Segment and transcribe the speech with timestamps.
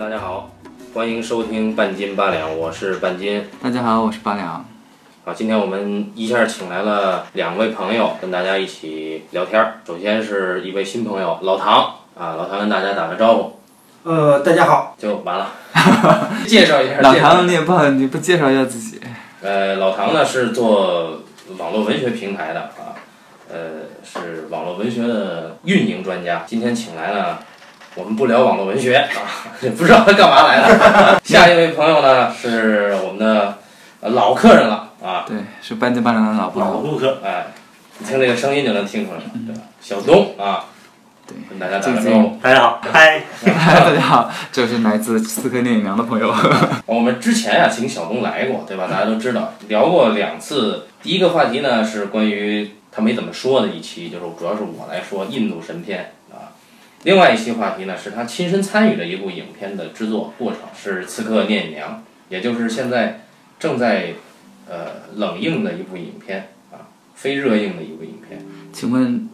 [0.00, 0.50] 大家好，
[0.94, 3.44] 欢迎收听半斤八两，我是半斤。
[3.62, 4.64] 大家好，我是八两。
[5.26, 9.82] 好，今天我们一下请来了两位朋友，跟大家一起聊天儿。
[9.86, 13.60] 首先是一位新朋友老唐啊，老唐跟大家打个招呼
[14.04, 15.48] 呃，大家好，就完了。
[16.48, 18.98] 介绍一下，老唐，你也不好，你不介绍一下自己？
[19.42, 21.20] 呃，老唐呢是做
[21.58, 22.96] 网络文学平台的啊，
[23.52, 23.58] 呃，
[24.02, 26.44] 是网络文学的运营专家。
[26.46, 27.42] 今天请来了，
[27.96, 29.08] 我们不聊网络文学啊，
[29.76, 31.20] 不知道他干嘛来的。
[31.24, 33.58] 下一位朋友呢是我们的
[34.00, 36.70] 呃老客人了啊，对，是半斤八两的老朋友。
[36.72, 37.46] 老顾客，哎，
[37.98, 39.62] 你听这个声音就能听出来了，对吧？
[39.80, 40.66] 小东啊，
[41.26, 42.38] 对，跟大家打个招呼。
[42.40, 46.32] 大家好，嗨， 大家好，这是来自刺客聂隐娘的朋友。
[46.86, 48.86] 我们之前呀、请小东来过，对吧？
[48.88, 50.86] 大家都知道，聊过两次。
[51.02, 56.19] 第一个话题呢是关于他没怎么说的一期，就是主要是我来说印度神片啊。
[57.02, 61.92] 另外一期话题呢是他亲身参与的一部影片的制作过程，是《刺客聂隐娘》，
[62.28, 63.22] 也就是现在
[63.58, 64.14] 正在
[64.68, 68.44] 呃冷映的一部影片啊，非热映的一部影片。
[68.70, 69.30] 请问，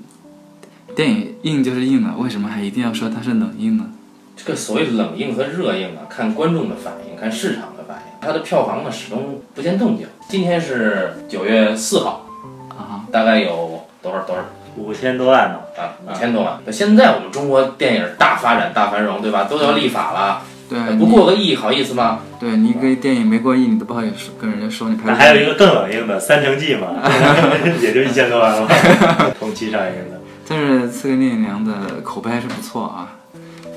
[0.95, 3.91] 电影硬就是硬了，为什么还一定要说它是冷硬呢？
[4.37, 8.13] 这个所谓的冷硬和热硬啊，看观众的反应，看市场的反应。
[8.21, 10.07] 它的票房呢始终不见动静。
[10.29, 12.27] 今天是九月四号，
[12.69, 14.43] 啊，大概有多少多少
[14.77, 15.97] 五千多万呢，啊？
[16.07, 16.59] 五千多万。
[16.65, 19.45] 那现在我们中国电影大发展、大繁荣，对吧？
[19.45, 22.21] 都要立法了，对，不过个亿好意思吗？
[22.39, 25.19] 对你一个电影没过亿，你都不好意思跟人家说你拍那的。
[25.19, 26.89] 还有一个更冷硬的《三成记》嘛，
[27.81, 28.69] 也就一千多万了，
[29.41, 30.21] 同期上映的。
[30.49, 33.16] 但是《刺客聂隐娘》的口碑还是不错啊，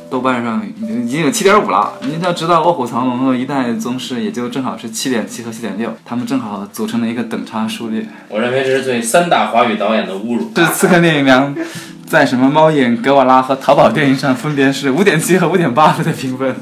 [0.09, 1.93] 豆瓣上已经有七点五了。
[2.01, 8.05] 您要知道，《卧虎藏龙》的《一代宗师》也就正好是七点七和七点六，他们正好组成了一个等差数列。
[8.27, 10.51] 我认为这是对三大华语导演的侮辱。
[10.55, 11.55] 这《刺客聂隐娘》
[12.07, 16.55] 在什么猫眼、格瓦拉和淘宝电影上分别是五点七和五点八分的评分，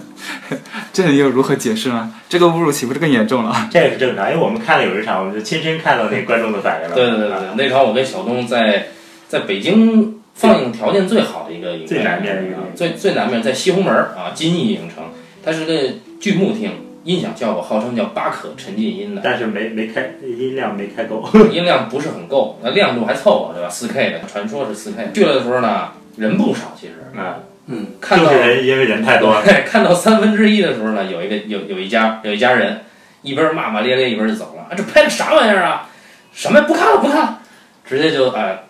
[0.91, 2.11] 这又如何解释呢？
[2.27, 3.69] 这个侮辱岂不是更严重了？
[3.71, 6.93] 这个是正常，因为我们看了有一场，我们就亲身看到那观众的反应了。
[6.93, 8.87] 对对对对，那场我跟小东在
[9.29, 15.03] 在北京放映条件最好的一个影院，最南面的一个啊最最南面在西红门儿啊金逸影城，
[15.43, 16.71] 它是个剧目厅，
[17.03, 23.67] 音响效果号称叫八可沉浸音的，但是没没开音量没开够， 音量不是很够，那亮度还凑合，对吧？
[23.67, 25.09] 四 K 的，传说是四 K。
[25.11, 29.33] 去了的时候呢，人不少，其实，啊，嗯，看到就是人因为人太多。
[29.33, 32.81] 了，对，看到三分之一的时候呢，有一个有有一家有一家人，
[33.23, 35.89] 一边骂骂咧咧一边就走了，啊，这拍的啥玩意儿啊？
[36.31, 36.61] 什么？
[36.61, 37.39] 不看了不看了，
[37.83, 38.65] 直接就哎、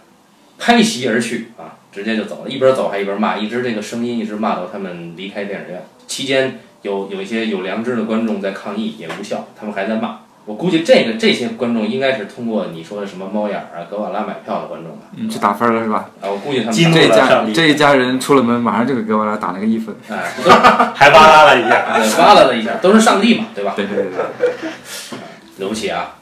[0.58, 5.84] 拍席而去啊，直接就走了，一边走还一边骂，一直这个声音一直骂到他们离开电影院。
[6.08, 10.20] 期间有有一些有良知的观众在抗议，也无效，他们还在骂。
[10.46, 15.08] 我估计这个这些观众应该是通过你说的什么猫眼儿啊、格瓦拉买票的观众吧？
[15.18, 16.10] 嗯，去打分了是吧？
[16.22, 19.94] 啊，我估计他们激怒这家了上帝这一家人出了门，马上就给格瓦拉打了个一分。
[20.10, 20.32] 哎，
[20.96, 21.86] 还哇啦了一下。
[22.00, 23.74] 对挖了了一下，都是上帝嘛，对吧？
[23.76, 25.20] 对对对对。
[25.58, 26.16] 了 不起啊！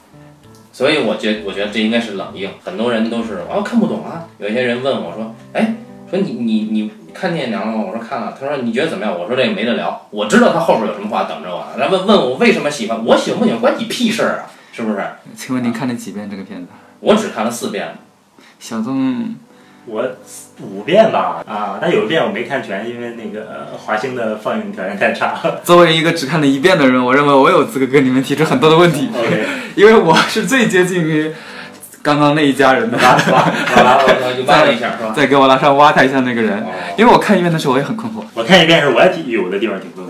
[0.76, 4.28] 所以我觉我觉得这应该是冷硬，很多人都是哦看不懂啊。
[4.40, 5.76] 有一些人问我说，哎，
[6.12, 7.82] 说你你你看聂隐娘了吗？
[7.88, 8.38] 我说看了。
[8.38, 9.18] 他说你觉得怎么样？
[9.18, 11.68] 我说这个没得聊，我知道他后边有什么话等着我呢。
[11.78, 14.52] 然后问问我为什么喜欢，我喜欢不喜欢关你屁事儿啊？
[14.74, 15.02] 是不是？
[15.34, 16.68] 请问您看了几遍这个片子？
[17.00, 17.96] 我只看了四遍，
[18.60, 19.34] 小东，
[19.86, 20.04] 我
[20.60, 25.40] 五遍吧，啊，但有一遍我没看全，因为那个呃华星的放映条件太差。
[25.64, 31.32] 作为一个只看了一遍的人，我认为我有资格跟你们提出很多的问题， OK，因为我是最接近于
[32.02, 34.00] 刚刚那一家人的，哇哇哇啦！
[34.06, 35.14] 我就挖了一下，是吧？
[35.16, 36.60] 再给我拉上挖他一下那个人。
[36.64, 40.10] 哦，因为我看一遍的时候我也很困惑，我看一遍时候，我也挺有的地方挺困惑。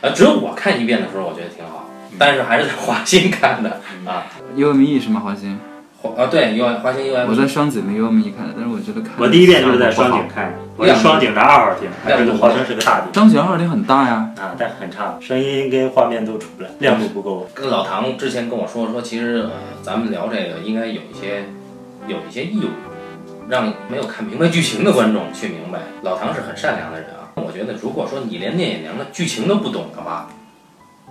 [0.00, 1.88] 呃，只有我看一遍的时候，我觉得挺好，
[2.18, 4.26] 但是还是在华星看的啊。
[4.54, 5.22] UME 是吗？
[5.24, 5.73] 华星，华
[6.12, 17.48] 啊，对，有华星 U M，我在双井的 UME 看的，但是我觉得看我第一遍就是在双井，看的，我是双井的二号厅，亮度这个号称是个大厅双井二号厅很大呀，啊，但很差，声音跟画面都出不来，亮度不够。
[17.54, 19.50] 跟老唐之前跟我说说，其实呃，
[19.82, 21.44] 咱们聊这个应该有一些
[22.06, 22.68] 有一些义务，
[23.48, 25.80] 让没有看明白剧情的观众去明白。
[26.02, 30.28] 老唐是很善良的人啊，我觉得如果说你连聂隐娘的剧情都不懂的话，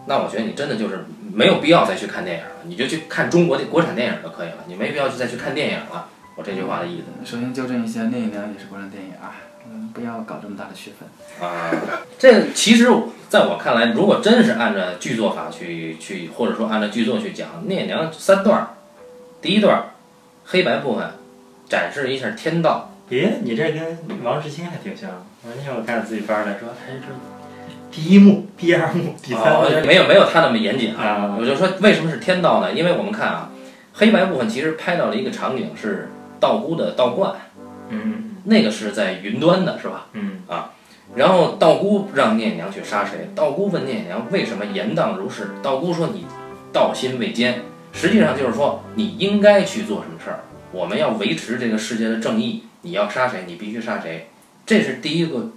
[0.06, 6.10] 那我觉得你真的就是没有必要再去看电影了，你就去看中国的国产电影就可以了，你没必要去再去看电影了。
[6.36, 9.36] 我这句话的意思首先纠正一下，聂隐娘也是国产电影啊，
[9.72, 11.48] 嗯，不要搞这么大的区分。
[11.48, 11.72] 啊，
[12.18, 12.90] 这其实
[13.30, 18.68] 在我看来，如果真是按照剧作法去去，或者说按照剧作去讲，聂隐娘三段儿，
[19.42, 19.86] 第一段儿
[20.46, 21.08] 黑白部分
[21.70, 25.10] 展示一下天道，咦，你这跟王世清还挺像。
[25.44, 27.08] 我那天我看自己班来说，哎，这
[27.94, 31.04] 第一幕、第二幕、第三幕，哦没有没有他那么严谨啊。
[31.04, 32.74] 啊我就说为什么是天道呢？
[32.74, 33.52] 因为我们看啊，
[33.94, 36.10] 黑白部分其实拍到了一个场景是
[36.40, 37.36] 道姑的道观，
[37.90, 40.08] 嗯那个是在云端的，是吧？
[40.14, 40.72] 嗯啊
[41.16, 43.30] 然后道姑让聂隐娘去杀谁？
[43.36, 45.52] 道姑问聂隐娘为什么言当如是？
[45.62, 46.26] 道姑说你
[46.74, 47.62] 道心未坚，
[47.92, 50.40] 实际上就是说你应该去做什么事儿。
[50.72, 54.28] 我们要维持这个世界的正义，你要杀谁，你必须杀谁，
[54.66, 55.52] 这是第一个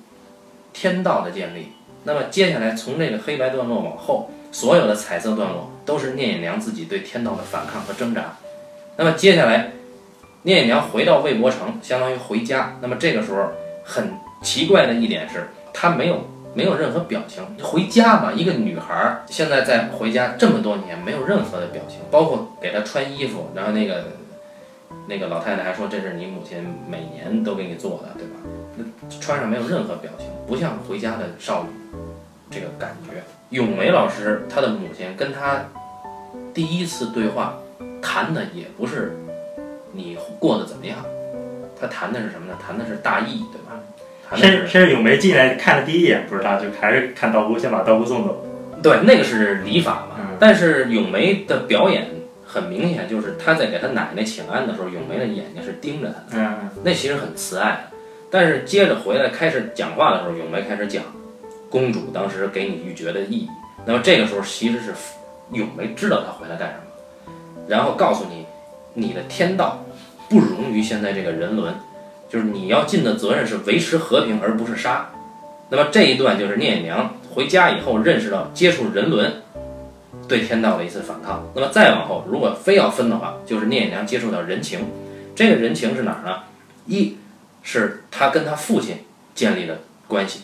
[0.74, 1.68] 天道的建立。
[2.06, 8.36] 那么接下来从这个黑白段落往后，所有的彩色段落都是聂隐娘自己对天道的反抗和挣扎。
[8.96, 9.72] 那么接下来，
[10.42, 12.78] 聂隐娘回到魏博城，相当于回家。
[12.80, 13.50] 那么这个时候
[13.84, 16.20] 很奇怪的一点是，她没有
[16.54, 17.44] 没有任何表情。
[17.60, 24.04] 回家嘛，一个女孩现在在回家这么多年，没有任何的表情，包括给她穿衣服，然后那个
[25.08, 28.36] 那个老太太还说这是你母亲每年都给你做的，对吧？
[28.76, 28.84] 那
[29.20, 31.98] 穿上没有任何表情，不像回家的少女
[32.50, 33.22] 这个感觉。
[33.50, 35.64] 咏梅老师她的母亲跟她
[36.52, 37.58] 第一次对话
[38.02, 39.16] 谈的也不是
[39.92, 40.98] 你过得怎么样，
[41.80, 42.58] 她谈的是什么呢？
[42.64, 43.80] 谈的是大义，对吧？
[44.28, 48.44] 谈的甚是甚至咏梅进来看的第一眼不是他，就还是看道姑，先把道姑送走。
[48.82, 50.16] 对，那个是礼法嘛。
[50.18, 52.08] 嗯但是咏梅的表演
[52.44, 57.95] 很明显，就是她在给她奶奶请安的时候，咏梅的眼睛是盯着她的，嗯，那其实很慈爱的。
[58.30, 61.02] 但是接着回来开始讲话的时候，咏梅开始讲
[61.70, 63.48] 公主当时给你玉珏的意义。
[63.84, 64.92] 那么这个时候其实是
[65.52, 67.32] 咏梅知道她回来干什么，
[67.68, 68.44] 然后告诉你，
[68.94, 69.84] 你的天道
[70.28, 71.74] 不容于现在这个人伦，
[72.28, 75.08] 就是你要尽的责任是维持和平，而不是杀。
[75.68, 79.42] 那么这一段就是聂隐娘回家以后认识到接触人伦
[80.28, 81.44] 对天道的一次反抗。
[81.54, 84.80] 那么再往后，如果非要分的话，就是聂隐娘接触到人情。
[85.34, 86.38] 这个人情是哪儿呢？
[86.86, 87.16] 一
[87.66, 88.98] 是他跟他父亲
[89.34, 90.42] 建立的关系，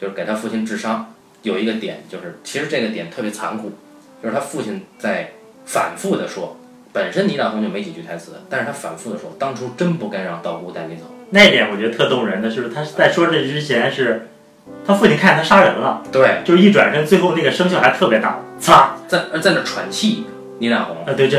[0.00, 1.14] 就是给他父亲治伤。
[1.42, 3.70] 有一个点就是，其实这个点特别残酷，
[4.20, 5.34] 就是他父亲在
[5.64, 6.56] 反复的说，
[6.92, 11.02] 本身倪大红就没几句台词，但是他反复的说，当初真不该让道姑带你走。
[11.30, 14.28] 那点我觉得特动人的是，他在说这之前是，
[14.84, 20.24] 他父亲看见他杀人了，对，就是一转身，最后那个声效还特别大，擦，在在那喘气，
[20.58, 21.38] 倪大红啊，对这，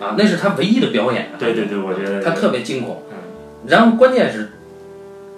[0.00, 1.38] 啊，那是他唯一的表演啊。
[1.38, 3.16] 对对对，我觉得他特别惊恐嗯。
[3.66, 4.52] 然后关键是，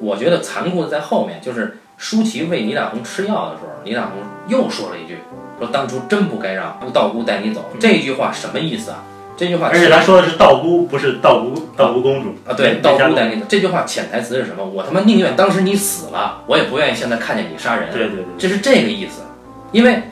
[0.00, 4.12] 我觉得残酷的在后面，就是舒淇喂倪大红吃药的时候，倪大红
[4.48, 5.18] 又说了一句，
[5.58, 7.64] 说当初真不该让道姑带你走。
[7.80, 9.02] 这句话什么意思啊？
[9.38, 13.44] 这句话而且他说的是道姑，不是道姑，道姑公主啊，对，道姑带你走。
[13.46, 14.64] 这句话潜台词是什么？
[14.64, 17.90] 我他妈宁愿当时你死了，我也不愿意现在看见你杀人。
[17.92, 19.22] 对对对，这是这个意思。
[19.72, 20.04] 因为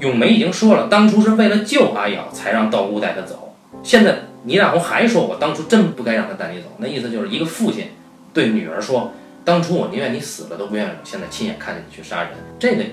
[0.00, 3.54] 咏梅已经说了，当初是为了救阿瑶才让道姑带她走。
[3.82, 6.66] 现在倪大红还说，我当初真不该让她带你走。
[6.76, 7.92] 那意思就是一个父亲
[8.36, 9.14] 对女儿说，
[9.46, 12.32] 当初我宁愿你死了，都不愿意我现在亲眼看见你去杀人。
[12.58, 12.84] 这个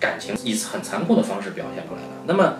[0.00, 2.08] 感情以很残酷的方式表现出来了。
[2.24, 2.54] 那么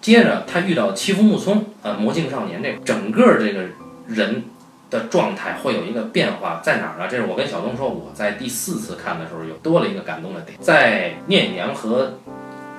[0.00, 3.60] 接着他遇到欺负木聪，呃，魔镜少年这个整个这个
[4.08, 4.42] 人
[4.90, 7.06] 的状态会有一个变化，在哪儿呢？
[7.08, 12.14] 这是我跟小东说，我在第四次看的时候有多了一个感动的点，在聂隐娘和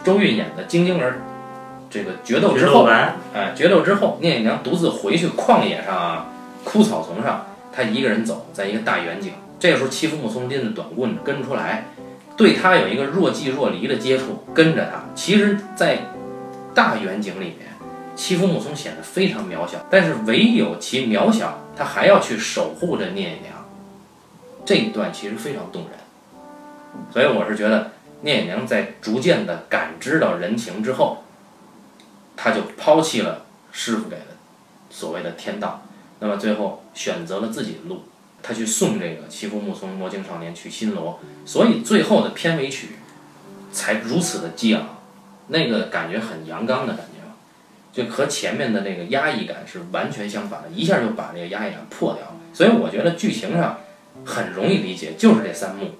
[0.04, 1.22] 周韵演的晶晶儿
[1.90, 2.86] 这个决斗之后，
[3.34, 6.26] 哎，决斗之后，聂隐娘独自回去旷野上啊，
[6.66, 7.46] 枯草丛上，
[7.78, 9.34] 他一个人走，在一个大远景。
[9.60, 11.86] 这时候，欺负木聪拎着短棍跟出来，
[12.36, 15.06] 对他有一个若即若离的接触，跟着他。
[15.14, 16.00] 其实，在
[16.74, 17.68] 大远景里面，
[18.16, 23.54] 欺负木聪显得非常渺小，但是唯有其渺小，他还要去守护着聂隐娘。
[24.66, 25.92] 这一段其实非常动人，
[27.14, 31.24] 所以我是觉得聂隐娘在逐渐的感知到人情之后，
[32.36, 34.26] 他就抛弃了师傅给的
[34.90, 35.84] 所谓的天道，
[36.20, 38.04] 那么最后选择了自己的路，
[38.42, 42.98] 他去送这个欺负木聪魔镜少年去新罗，所以最后的片尾曲
[43.72, 44.98] 才如此的激昂，
[45.48, 52.34] 那个感觉很阳刚的感觉，就和前面的那个压抑感是完全相反的，一下就把这个压抑感破掉了。
[52.54, 53.80] 所以我觉得剧情上
[54.26, 55.92] 很容易理解，就是这三幕，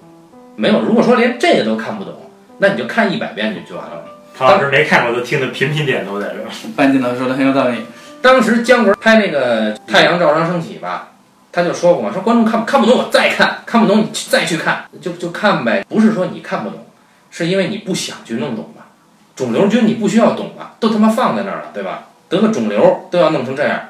[0.56, 4.04] 没有如果说连这个都看不懂，那你就看一百遍就就完了。
[4.36, 6.48] 唐老师没看过都听得频频点头在这儿。
[6.76, 7.78] 半镜头说的很有道理。
[8.20, 11.12] 当时姜文拍那个《太阳照常升起》吧，
[11.52, 15.84] 他就说过嘛，说观众看看不懂我再看，看不懂你再去看，就就看呗。
[15.88, 16.86] 不是说你看不懂，
[17.30, 18.88] 是因为你不想去弄懂吧？
[19.36, 20.74] 肿瘤君你不需要懂吧？
[20.80, 22.08] 都他妈放在那儿了，对吧？
[22.28, 23.80] 得个肿瘤都要弄成这样，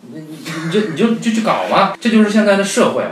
[0.00, 3.10] 你你你就你就就去搞嘛，这就是现在的社会嘛。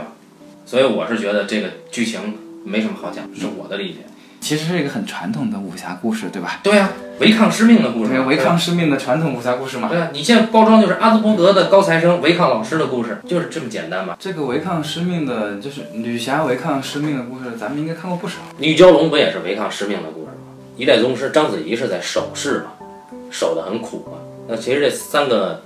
[0.65, 3.99] 所以我是觉得这个剧情没什么好讲，是我的理解。
[4.47, 6.61] 其实是一个很传统的武侠故事，对吧？
[6.63, 6.89] 对呀、
[7.19, 9.89] 违抗师命的故事对，嘛，违抗师命的传统武侠故事嘛。
[9.89, 14.15] 对啊，你现在包装就是阿兹伯格的高材生违抗老师的故事，就是这么简单嘛。
[14.17, 18.35] 这个违抗师命的，就是女侠违抗师命的故事，咱们应该看过不少。
[18.57, 20.55] 女蛟龙不也是违抗师命的故事吗？
[20.77, 22.87] 一代宗师章子怡是在守势嘛，
[23.29, 24.17] 守得很苦嘛。
[24.47, 25.61] 那其实这三个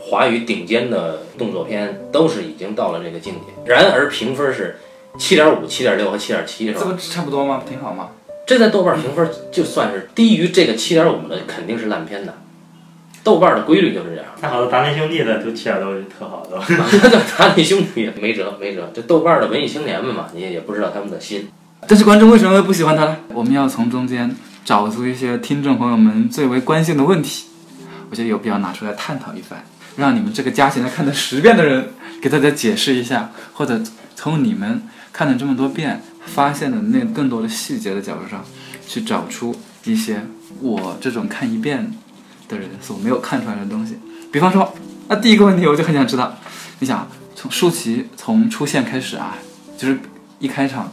[0.00, 3.52] 华语顶尖的动作片都是已经到了这个境界。
[3.66, 4.78] 然而评分是
[5.18, 6.80] 七点五、七点六和七点七是吧？
[6.80, 7.62] 这不差不多吗？
[7.68, 8.08] 挺好吗？
[8.46, 12.34] 这在豆瓣评分就算是低于这个七点五的，肯定是烂片的。
[13.22, 14.24] 豆瓣的规律就是这样。
[14.40, 16.58] 那好多达内兄弟的都七点多就特好的，
[17.36, 18.90] 他那兄弟也没辙，没辙。
[18.94, 21.48] 这豆瓣的文艺青年们嘛，你也也不知道他们的心。
[21.86, 23.16] 但是观众为什么会不喜欢他呢？
[23.34, 27.44] 我们要从中间找出一些听众朋友们最为关心的问题，
[28.10, 29.62] 我觉得有必要拿出来探讨一番，
[29.96, 31.90] 让你们这个加起来看了十遍的人
[32.22, 33.78] 给大家解释一下，或者
[34.16, 38.44] 从你们看了这么多遍发现的那更多的细节的角度上，
[38.86, 40.24] 去找出一些
[40.60, 41.92] 我这种看一遍
[42.48, 43.98] 的人所没有看出来的东西。
[44.32, 44.74] 比方说，
[45.08, 46.36] 那第一个问题我就很想知道，
[46.78, 49.36] 你想从舒淇从出现开始啊，
[49.76, 49.98] 就是
[50.38, 50.92] 一开场。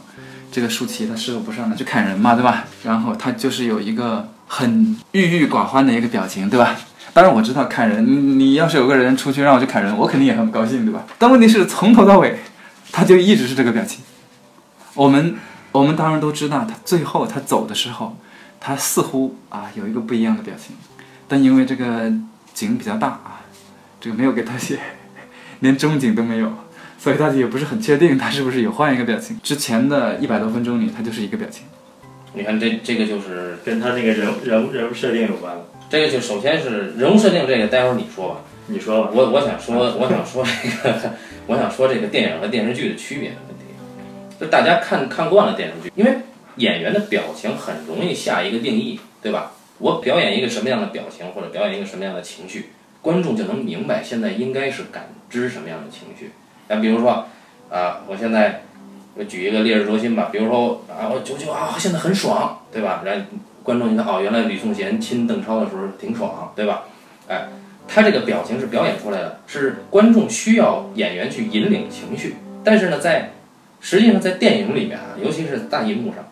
[0.50, 2.64] 这个舒淇她师傅不上来去砍人嘛，对吧？
[2.82, 6.74] 然后她就是有一个很郁郁寡欢的一个表情，对吧？
[7.12, 11.04] 当然我知道砍人，你要是有个人出去让我去砍人，我肯定也很不高兴，对吧？
[11.18, 12.38] 但问题是从头到尾，
[12.90, 14.00] 他就一直是这个表情。
[14.98, 15.36] 我们
[15.70, 18.16] 我们当然都知道，他最后他走的时候，
[18.58, 20.74] 他似乎啊有一个不一样的表情，
[21.28, 22.12] 但因为这个
[22.52, 23.40] 景比较大啊，
[24.00, 24.76] 这个没有给他写，
[25.60, 26.52] 连中景都没有。
[26.98, 29.38] 所以大家也不是很确定他是不是有换一个表情。
[29.40, 31.64] 之前的一百多分钟里，他就是一个表情。
[32.34, 35.62] 你看这这个就是跟他那个人人物人物设定有关了。
[35.88, 38.40] 这个就首先是人物设定，这个待会儿你说吧。
[38.66, 39.10] 你说吧。
[39.14, 41.12] 我我想说我想说这个
[41.46, 43.36] 我想说这个电影和电视剧的区别。
[44.40, 46.18] 就大家看看惯了电视剧，因为
[46.56, 49.52] 演员的表情很容易下一个定义，对吧？
[49.78, 56.32] 我表演一个什么样的表情，或者表演一个什么样的情绪，观众就能明白现在应该是感知什么样的情绪。
[56.68, 57.26] 那比如说，
[57.70, 58.62] 啊，我现在
[59.14, 63.02] 我举一个烈日灼心吧，比如说啊，我九九啊，现在很爽，对吧？
[63.04, 63.26] 然
[63.62, 66.84] 观众一看，哦，原来吕颂贤亲邓超的时候挺爽，对吧？
[67.28, 67.48] 哎，
[67.86, 72.36] 他这个表情是表演出来的，是观众需要演员去引领情绪。
[72.64, 73.30] 但是呢，在
[73.80, 76.24] 实际上在电影里面啊，尤其是大银幕上，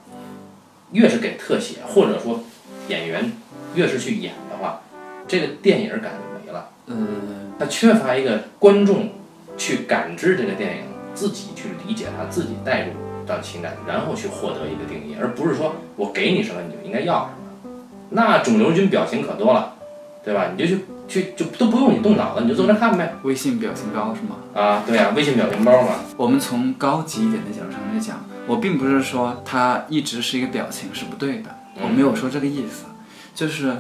[0.93, 2.41] 越是给特写，或者说
[2.89, 3.33] 演员
[3.75, 4.83] 越是去演的话，
[5.29, 6.71] 这个电影感就没了。
[6.87, 9.11] 嗯，它缺乏一个观众。
[9.59, 10.83] 去感知这个电影，
[11.15, 12.89] 自己去理解它，自己带入
[13.27, 17.71] 到情感，然后去获得一个定义，而不是说我给你什么你就应该要什么。
[18.11, 19.77] 那肿瘤君表情可多了，
[20.23, 20.51] 对吧？
[20.55, 23.15] 你就去去就都不用你动脑子，你就坐那看呗。
[23.23, 24.37] 微信表情包是吗？
[24.55, 25.97] 啊，对呀，微信表情包嘛。
[26.17, 31.51] 我们从高级一点的角度上来讲，我并不是说它一直是一个表情是不对的，
[31.83, 32.87] 我没有说这个意思，
[33.35, 33.77] 就是，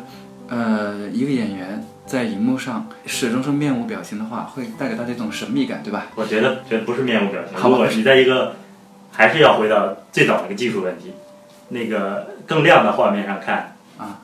[0.48, 1.84] 呃，一个演员。
[2.06, 6.06] 在荧幕上始终是面无表情的话，会带给大家一种神秘感，对吧？
[6.14, 7.58] 我觉得，这不是面无表情。
[7.60, 8.54] 如果你在一个，
[9.10, 11.12] 还是要回到最早那个技术问题，
[11.70, 14.20] 那个更亮的画面上看啊。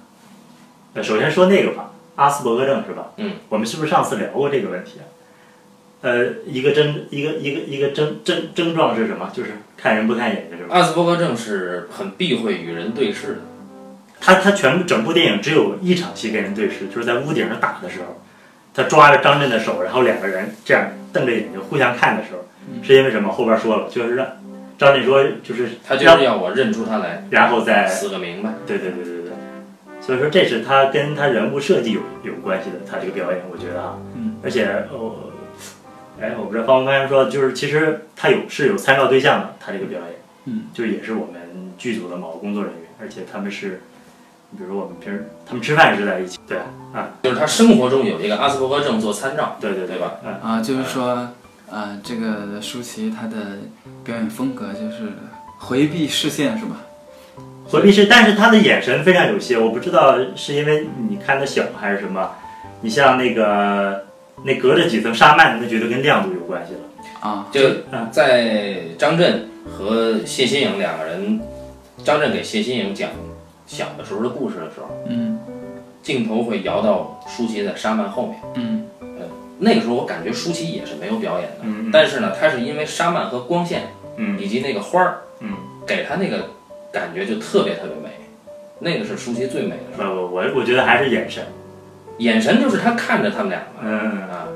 [0.94, 3.12] 呃，首先说那个吧，阿斯伯格症是吧？
[3.16, 3.32] 嗯。
[3.48, 5.04] 我们是不是上次聊过这个问题啊？
[6.02, 9.30] 呃，一个症，一个一个一个症症症状是什么？
[9.32, 10.76] 就是看人不看眼睛，是吧？
[10.76, 13.38] 阿斯伯格症是很避讳与人对视的。
[14.20, 18.20] 他他全部整部电影只有一场戏跟人对视，就是在屋顶上打的时候，
[18.74, 22.44] 他抓着张震的手，然后两个人这样瞪着眼睛互相看的时候，
[22.84, 23.32] 是因为什么？
[23.32, 24.26] 后边说了，就是让
[24.78, 28.54] 张震说，就是他就是要我认出他来，然后再死个明白。
[28.66, 29.21] 对对对对对，
[30.04, 35.14] 所以说这是他跟他人物设计有有关系的，他这个表演，我觉得啊，嗯，而且哦，
[36.20, 40.10] 哎，我不知道方刚才说，就是其实他有是有参照对象的，他这个表演，
[40.46, 43.80] 嗯，就也是我们剧组的某个工作人员，而且他们是。
[44.54, 46.58] 比如我们平时他们吃饭是在一起，对
[46.92, 50.18] 啊，就是他生活中有一个阿斯伯格症做参照，对对对吧？
[50.42, 51.30] 啊，就是说，
[51.70, 53.60] 啊，这个舒淇她的
[54.04, 55.14] 表演风格就是
[55.56, 56.76] 回避视线，是吧？
[57.72, 62.32] 回避是，但是他的眼神非常有些，我不知道是因为你看的小还是什么。
[62.82, 64.04] 你像那个
[64.44, 66.80] 那隔着几层纱幔，那觉得跟亮度有关系了
[67.20, 67.48] 啊。
[67.50, 67.60] 就
[68.10, 71.40] 在张震和谢欣颖两个人，
[72.04, 73.08] 张震给谢欣颖讲。
[73.64, 75.38] 小的时候的故事的时候，嗯，
[76.02, 79.24] 镜头会摇到舒淇在纱幔后面，嗯，呃，
[79.60, 83.84] 那个时候我感觉舒淇也是没有表演的，嗯，但是呢，他是因为纱幔和光线，
[84.18, 85.54] 嗯，以及那个花儿，嗯，
[85.86, 86.50] 给他那个
[86.92, 88.10] 感觉就特别特别美，
[88.80, 90.14] 那个是舒淇最美的时候。
[90.14, 91.44] 不不，我我觉得还是眼神，
[92.18, 93.90] 眼神就是他看着他们俩嘛，嗯
[94.30, 94.48] 啊，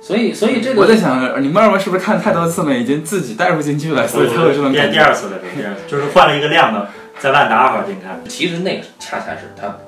[0.00, 4.92] 所以所以这个我在想，你们二位是不是看太多次了，已经自己带入进去了，所以才会这种感觉。
[4.92, 6.88] 第二次的时候，第二次就是换了一个亮的。
[7.20, 9.78] 在万达二号厅看，其实那个恰恰是他，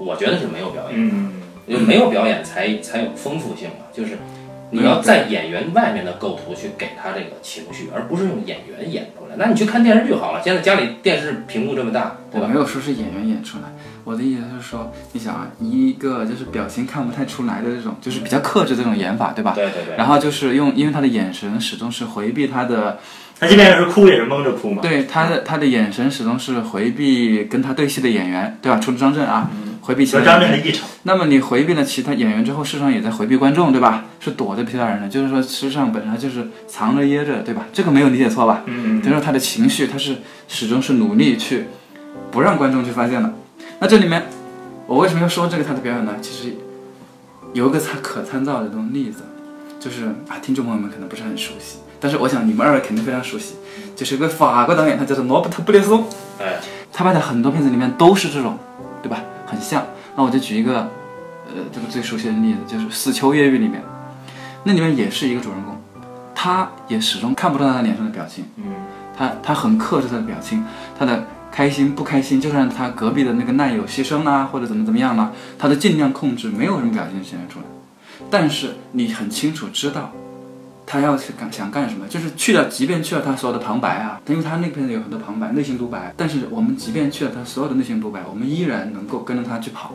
[0.00, 1.32] 我觉得是没有表演，嗯，
[1.66, 3.84] 因为没有表演才才有丰富性嘛。
[3.92, 4.16] 就是
[4.70, 9.36] 你要在演员外面的构图去给他这个情绪，而不是用演员演出来。
[9.36, 12.46] 那你去看电视剧好了，现在家里电视屏幕这么大，对吧？
[12.46, 13.64] 我没有说是演员演出来，
[14.04, 19.52] 我的意思是说，你想啊，一个就是表情看不太出来的这种，就是比较克制这种演法，对吧？
[19.54, 19.96] 对对对。
[19.96, 22.98] 然后就是用，因为他的眼神始终是回避他的，
[23.38, 24.82] 他即便是哭也是蒙着哭嘛。
[24.82, 28.78] 对他的他的眼神始终是回避跟他对戏的演员，对吧？
[28.78, 29.48] 除了张震啊，
[29.88, 34.04] 回避其他和张震的异常，那么你回避了其他演员之后，事实上也在回避观众，对吧？
[34.20, 37.64] 是躲着其他人的，就是说，事实上本来就是藏着掖着，对吧？
[37.72, 38.64] 这个没有理解错吧？
[38.66, 41.68] 嗯就是说他的情绪，他是始终是努力去
[42.30, 43.32] 不让观众去发现的。
[43.78, 44.24] 那这里面，
[44.86, 46.16] 我为什么要说这个他的表演呢？
[46.20, 46.54] 其实
[47.54, 49.22] 有一个参可参照的这种例子，
[49.80, 53.54] 就是啊，听众朋友们可能不是很熟悉，但是我想你们二位肯定非常熟悉，
[53.96, 56.04] 就是一个法国导演，他叫做罗伯特·布列松。
[56.38, 56.60] 哎，
[56.92, 58.58] 他拍的很多片子里面都是这种，
[59.02, 59.22] 对吧？
[59.48, 59.84] 很像。
[60.14, 60.80] 那我就举一个，
[61.46, 63.82] 呃，这个最熟悉的例子，就是《死囚越狱》里面，
[64.64, 65.76] 那里面也是一个主人公，
[66.34, 68.64] 他也始终看不到他脸上的表情，嗯，
[69.16, 70.64] 他他很克制他的表情，
[70.98, 77.64] 他的开心不开心，就算他隔壁的那个难友牺牲啦，或者怎么怎么样啦，他都尽量控制，没有什么表情显现出来。
[78.30, 80.12] 但是你很清楚知道，
[80.90, 89.92] 他要是干想干什么，就是去了，即便去了他所有的旁白啊，因为他那片子有很多旁白、内心独白，但是我们即便去了他所有的内心独白，我们依然能够跟着他去跑，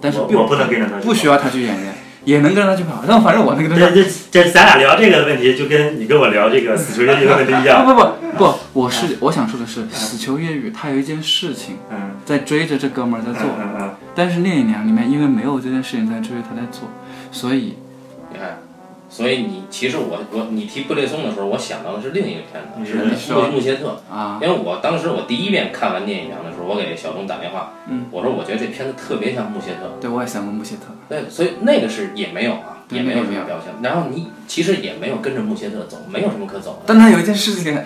[0.00, 1.94] 但是并我我不能跟着他去不需要他去演练，
[2.24, 3.04] 也能跟着他去跑。
[3.06, 4.10] 但反正我那个东西这这
[4.44, 7.86] 这咱俩聊这个问题，就跟你跟我聊这个 死囚越狱的问题一样。
[7.86, 16.88] 不不不不，我是我想说的是，死囚越狱，他有一件事情嗯，在追着这哥们儿在做，嗯嗯但是聂隐娘里面因为没有这件事情在追，他在做，
[17.30, 17.76] 所以
[18.32, 18.58] 你看，
[19.12, 24.00] 所以你其实我我你提布列松的时候，我想到的是另一个片子，是穆穆谢特。
[24.10, 33.70] 啊，因为我当时我第一遍看完《聂隐娘》的时候，我给小东打电话，嗯，我说我觉得这片子特别像穆切特，对我也想过穆切特，对，所以那个是也没有啊，也没有什么表现。
[33.82, 37.84] 然后你其实也没有跟着穆切特走，没有什么可走的但他有一件事情，啊。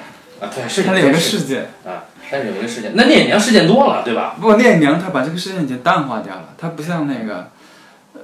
[0.54, 4.36] 对，是他有一个事事件，啊，但是有一个事件，那聂隐娘事件多了，对吧？
[4.38, 7.48] 不过聂隐娘她把这个事件已经淡化掉了，她不像那个，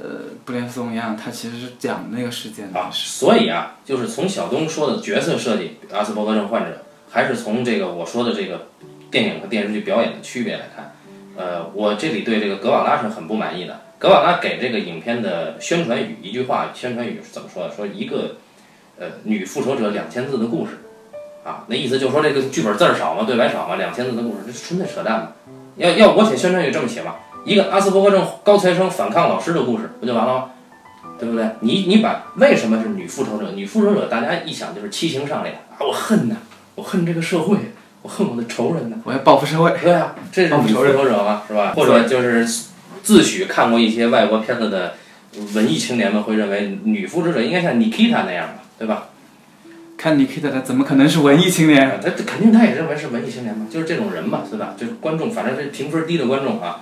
[0.03, 0.09] 呃，
[0.45, 8.67] 布列松一样，他其实是讲那个事件的啊，所以啊，就是从小东说的角色设计，阿斯伯格症患者，还是从这个我说的这个
[9.13, 10.97] 电影和电视剧表演的区别来看，
[11.37, 13.81] 呃，我这里对这个格瓦拉是很不满意的。
[14.01, 17.75] 格瓦拉给这个影片的宣传语，一句话，宣传语是怎么说的？
[17.77, 18.39] 说一个
[18.99, 20.81] 呃女复仇者两千字的故事，
[21.45, 25.33] 啊，那意思就是说这个剧本字儿少嘛，对白少嘛，两千字的故事，这纯粹扯淡嘛。
[25.77, 30.45] 要要我写宣传语这么写嘛，一个阿斯伯格症高材生反抗老师的故事，不就完了吗？
[31.19, 31.49] 对不对？
[31.61, 33.53] 你你把为什么是女复仇者？
[33.53, 36.37] 女复仇者大家一想就是七情上脸啊，我恨呐，
[36.75, 37.57] 我恨这个社会，
[38.03, 38.97] 我恨我的仇人呐。
[39.05, 41.73] 我要报复社会，对啊，这是女复仇者嘛，是吧？
[41.77, 42.45] 或者就是
[43.03, 44.95] 自诩看过一些外国片子的
[45.55, 49.09] 文艺青年们会认为女复仇者应该像 Nikita 那样嘛，对吧？
[49.97, 51.89] 看 Nikita 他怎么可能是文艺青年？
[51.89, 54.75] 啊他他肯定他也认为是文艺青年嘛，就是这种人嘛，对吧？
[54.77, 56.81] 就是观众，反正这评分低的观众啊，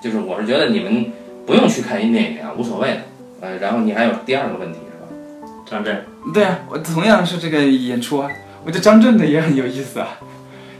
[0.00, 1.12] 就是我是觉得你们
[1.46, 3.00] 不用去看一电影啊，无所谓的。
[3.40, 5.52] 呃，然后你还有第二个问题是吧？
[5.66, 8.28] 张震，对啊，我同样是这个演出啊，
[8.64, 10.18] 我觉得张震的也很有意思啊。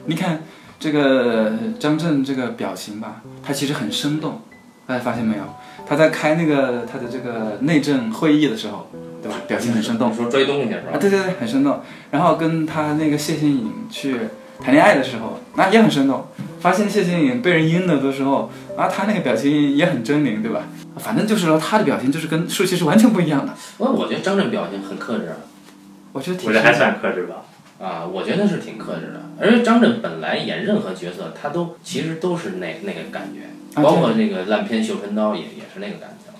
[0.07, 0.43] 你看
[0.79, 4.43] 这个张震这个表情吧，他其实很生动，
[4.87, 5.45] 大家发现没有？
[5.87, 8.91] 他在开那个他的这个内政会议的时候，
[9.23, 9.39] 对吧？
[9.49, 11.81] 表情很生动说追东西是吧啊，对对对，很生动。
[12.11, 14.17] 然后跟他那个谢欣颖去
[14.63, 16.27] 谈恋爱的时候，那也很生动。
[16.61, 20.65] 发现谢欣颖被人阴了的时候，啊，他那个表情也很狰狞，对吧？
[20.99, 23.55] 反正就是说他的表情就是跟舒淇是完全不一样的。
[23.79, 25.37] 我我觉得张震表情很克制啊。
[26.13, 27.45] 我觉得挺我觉得还算克制吧。
[27.79, 29.23] 啊，我觉得是挺克制的。
[29.41, 33.45] 而且张震本来演任何角色，他都其实都是那那个感觉，
[33.75, 36.31] 啊包括那个烂片《绣春刀》也也是那个感觉。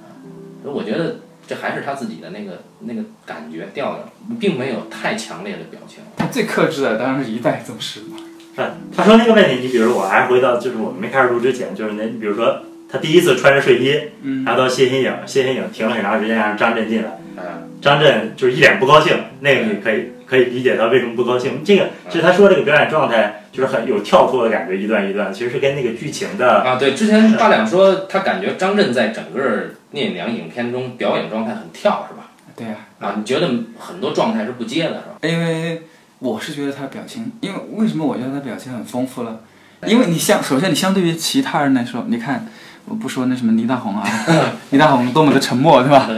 [0.00, 0.16] 啊，
[0.62, 5.98] 所以我觉得这还是他自己的那个那个感觉调调，并没有太强烈的表情。
[6.16, 8.16] 他最克制的当然是一代宗师嘛。
[8.64, 21.62] 是他说那个问题，你比如我还是回到就是我们没开始录之前，就是那比如说他第一次穿着睡衣，嗯拿到谢欣颖，谢欣颖停了很长时间让张震进来，嗯，张震就是一脸不高兴，那个你可以可以理解他为什么不高兴。
[21.64, 29.40] 这个其实他说这个表演状态就是很有跳脱的感觉，一段一段，其实是跟那个剧情的啊，对，之前八两说他感觉张震在整个
[29.92, 32.30] 《聂隐娘》影片中表演状态很跳，是吧？
[32.56, 35.16] 对呀、啊，你觉得很多状态是不接的，是吧？
[35.22, 35.82] 因为
[36.20, 39.40] 我是觉得他表情，因为为什么我觉得他表情很丰富了？
[39.86, 42.46] 因为你相首先你相对于其他人来说，你看
[42.84, 44.06] 我不说那什么倪大红啊，
[44.70, 46.08] 倪大红多么的沉默，对吧？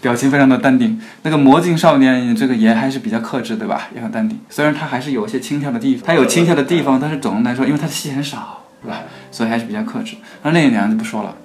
[0.00, 1.00] 表情非常的淡定。
[1.22, 3.88] 那个魔镜少年这个也还是比较克制，对吧？
[3.94, 4.40] 也很淡定。
[4.50, 9.02] 虽然他还是有一些轻佻的地方，他有轻佻的地方，但是总的来说，因为他的戏很少，对吧？
[9.30, 10.16] 所以还是比较克制。
[10.42, 11.36] 那那一娘就不说了。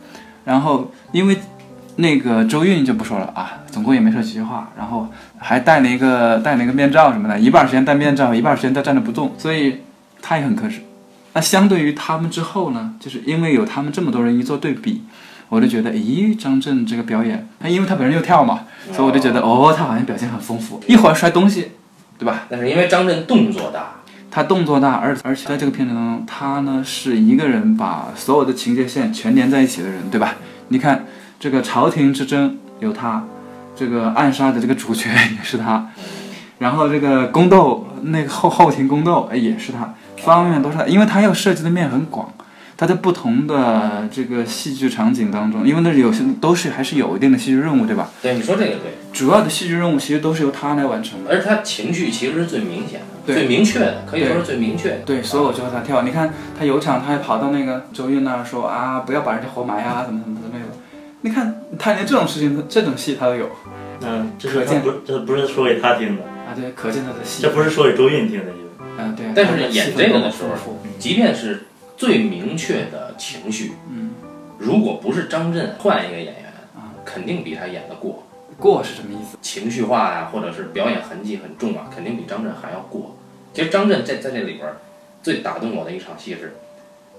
[0.44, 1.38] 然后因为
[1.98, 5.08] 那个周韵就不说了啊，总共也没说几句话，然后
[5.38, 9.82] 还戴了一个戴了一个面罩什么的，一半时间戴面罩，一半时间在站着不动，所以
[10.22, 10.82] 他也很克制。
[11.34, 15.04] 那相对于他们之后呢，就是因为有他们这么多人一做对比，
[15.50, 21.72] 我就觉得，咦，张震这个表演，他因为他本人又跳嘛，所以我就觉得，哦，他好像表现很丰富，一会儿摔东西，
[22.20, 22.46] 对吧？
[22.50, 30.36] 但是因为张震动作大，他动作大，而而且在这个片子当中，他呢是一个人把所有的情节线全连在一起的人，对吧？
[30.70, 31.06] 你看
[31.40, 33.24] 这个朝廷之争有他，
[33.76, 35.90] 这个暗杀的这个主角 也是他，
[36.60, 42.32] 然后这个宫斗那个后后庭宫斗哎也是他，方方面面都是他，因为他要涉及的面很广。
[42.80, 48.08] 他在不同的这个戏剧场景当中，因为那有些都是还是有一定的戏剧任务，对吧？
[48.22, 51.32] 对你说这个对，主要的戏剧任务其实都是由他来完成的。
[51.32, 54.98] 而他情绪其实是最明显的、最明确的，可以说是最明确的。
[55.08, 56.04] 对，所有就和他跳。
[56.04, 60.77] 你看他有场，他还跑到那个周韵那儿说啊，不要把人家活埋啊，怎么怎么之类的。
[61.22, 63.50] 你看他连这种事情，这种戏他都有
[64.02, 67.42] 嗯，这是可见不是这不是说给他听的，啊，对，可见他的戏。
[67.42, 69.26] 这不是说给周韵听的，因为嗯，对。
[69.36, 71.66] 但是演这个的时候即便是
[71.98, 74.12] 最明确的情绪，嗯，
[74.60, 78.24] 如果不是张震换一个演员啊，肯定比他演的过。
[78.60, 79.38] 过是什么意思？
[79.42, 83.16] 情绪化呀、或者是表演痕迹很重啊，肯定比张震还要过。
[83.54, 84.78] 其实张震在在这里边儿
[85.22, 86.56] 最打动我的一场戏是，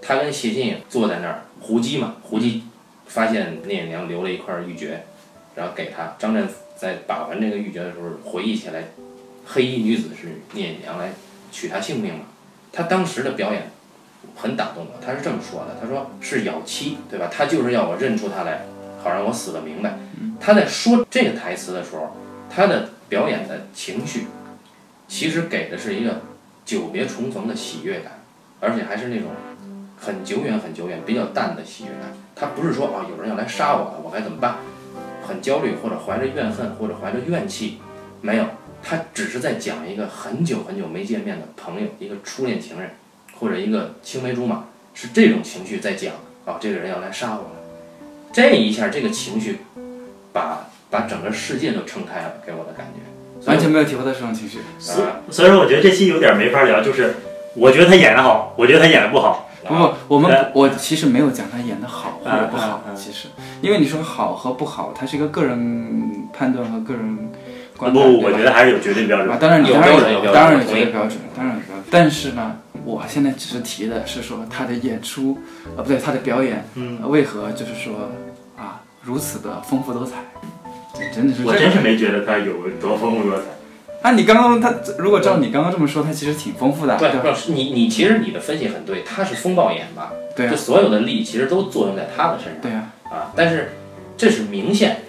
[0.01, 2.65] 他跟谢晋颖坐在那儿胡姬嘛，胡姬
[3.09, 4.91] 发现聂隐娘留了一块玉珏，
[5.57, 6.15] 然后给他。
[6.19, 8.85] 张震在把玩这个玉珏的时候，回忆起来，
[9.47, 11.13] 黑衣女子是聂隐娘来
[11.51, 12.21] 取他性命嘛。
[12.73, 13.71] 他当时的表演
[14.37, 17.29] 很打动我，他是这么说的：“他说是咬妻，对吧？
[17.33, 18.67] 他就是要我认出他来，
[19.03, 19.99] 好让我死个明白。”
[20.39, 22.17] 他在说这个台词的时候，
[22.55, 24.27] 他的表演的情绪，
[25.09, 26.21] 其实给的是一个
[26.65, 28.23] 久别重逢的喜悦感，
[28.61, 29.31] 而且还是那种
[30.01, 32.13] 很久远、很久远、比较淡的喜悦感。
[32.35, 34.57] 他不是说啊，有人要来杀我了，我该怎么办？
[35.27, 37.79] 很焦虑，或者怀着怨恨，或者怀着怨气，
[38.23, 38.45] 没有，
[38.83, 42.93] 他只是在讲一个很久很久没见面的朋友，一个初恋情人，
[43.39, 46.15] 或者一个青梅竹马，是这种情绪在讲
[46.47, 47.51] 啊，这个人要来杀我了。
[48.33, 49.59] 这一下，这个情绪
[50.33, 53.51] 把把整个世界都撑开了，给我的感觉。
[53.51, 54.59] 完全没有体会到这种情绪。
[54.79, 57.15] 所所以说我觉得这期有点没法聊，就是
[57.55, 63.29] 我觉得他演的好，我觉得他演的不好，不不，我们我其实没有讲他演的好或者不好其实，
[63.61, 67.17] 因为你说好和不好，它是一个个人判断和个人
[67.75, 69.39] 不观点，不，我觉得还是有绝对标啊，准。
[69.39, 71.85] 当然有当然有，当然有绝对标准，当然有标准。
[71.91, 75.39] 但是呢，我现在只是提的是说他的演出，
[75.77, 78.11] 啊，不对，他的表演嗯，为何就是说
[78.57, 80.17] 啊如此的丰富多彩，
[81.15, 81.53] 真的是我。
[81.55, 83.45] 真是没觉得他有多丰富多彩。
[84.03, 87.31] 啊，你刚刚他如果照你刚刚这么说，他其实挺丰富的，对，吧？
[87.31, 90.13] 不是你你其实你的分析很对，他是风暴眼吧？
[90.37, 93.33] 对啊就，所有的力其实都作用在他的身上对啊，啊。
[93.35, 93.73] 但是
[94.17, 95.03] 这是明线，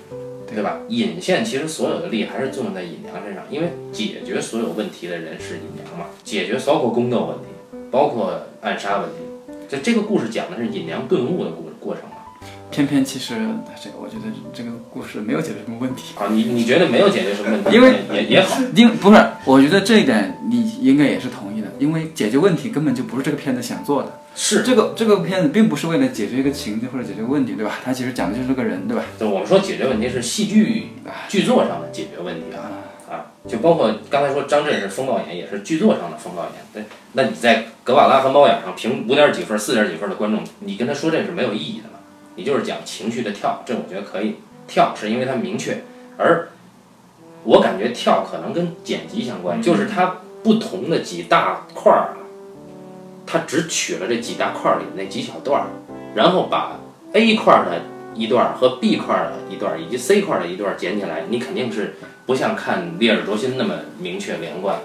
[0.48, 0.80] 对对吧？
[0.90, 9.16] 隐线其实所有的力还是作用在隐娘身上，因为解决所有问题的人是隐娘嘛，解决包括宫斗问题，包括暗杀问题。
[9.70, 12.09] 这这个故事讲的是隐娘顿悟的过过程嘛。
[12.72, 13.36] 偏偏其实
[13.82, 16.14] 这个我觉得这个故事没有解决什么问题。
[16.18, 24.20] 啊，你你觉得没有解决什么问题，因为也也好，因不是，我觉得这一点你应该也是同意的，因为解决问题根本就不是这个片子想做的。
[24.36, 27.80] 是这个这个片子并不是为了解决一个情节或者解决问题，对吧？
[27.84, 29.04] 它其实讲的就是这个人，对吧？
[29.20, 30.90] 就我们说解决问题是戏剧
[31.28, 36.52] 剧作上的解决问题啊啊，就包括刚才说张震是风暴眼，也是剧作上的风暴眼。
[36.72, 41.99] 对，那你在格瓦拉和猫眼上评五点几分、四点几分的观众，你跟他说这是没有意义的嘛？
[42.40, 45.84] 你就是讲情绪的跳，这我觉得可以跳，是因为它明确。
[46.18, 46.48] 而
[47.44, 52.16] 我感觉跳可能跟剪辑相关，就是它不同的几大块儿，
[53.28, 55.68] 它只取了这几大块儿里的那几小段儿，
[56.16, 56.80] 然后把
[57.12, 57.82] A 块的
[58.16, 64.78] 一段和 B 块的一段以及 C 块的一段剪起来，你肯定是不像看《烈日灼心》那么明确连贯，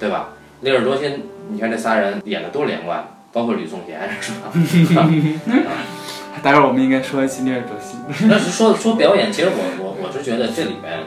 [0.00, 0.30] 对吧？
[0.64, 1.10] 《烈日灼心》，
[1.50, 4.52] 你看这仨人演的多连贯，包括吕颂贤是吧？
[6.42, 8.00] 待会儿我们应该说一期《烈日灼心》。
[8.30, 11.00] 但是说说表演，其实我我我是觉得这里边，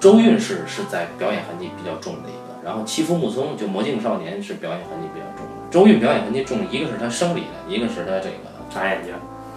[0.00, 5.52] 周韵是是在表演痕迹比较重的一个，然后欺负木松就魔镜少年是表演痕迹比较重的。
[5.70, 9.12] 周韵表演痕迹重，一个是他生理的，一个是他这个眨眼睛，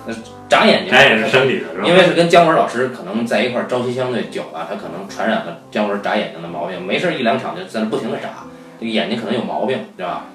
[0.05, 0.13] 那
[0.47, 1.87] 眨眼睛，眨眼是生理的，是吧？
[1.87, 8.45] 因为是跟姜文老师可能在一块儿朝夕相对久了，他可能传染了姜文眨眼睛的毛病，没事儿一两场就在那不停的眨，
[8.79, 10.25] 这个眼睛可能有毛病，对吧？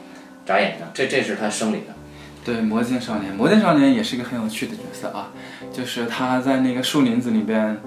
[0.45, 1.95] 眨眼睛，这这是他生理的。
[2.45, 5.31] 对，《魔镜少年》，《魔镜少年》也是一个很有趣的角色啊，
[5.73, 7.79] 就是他在那个树林子里边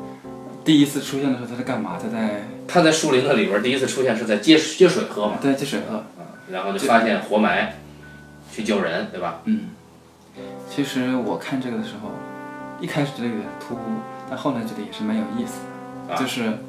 [0.64, 1.98] 第一次出现的时候，他在干嘛？
[2.02, 6.04] 他在他在树林子里边第一次出现是在接接水喝嘛，对接水喝。
[6.52, 7.76] 然后就发现活埋，
[8.52, 9.40] 去救人，对吧？
[9.46, 9.62] 嗯，
[10.70, 12.12] 其实我看这个的时候，
[12.80, 13.80] 一开始觉得有点突兀，
[14.30, 15.62] 但后来觉得也是蛮有意思
[16.08, 16.60] 的，啊就是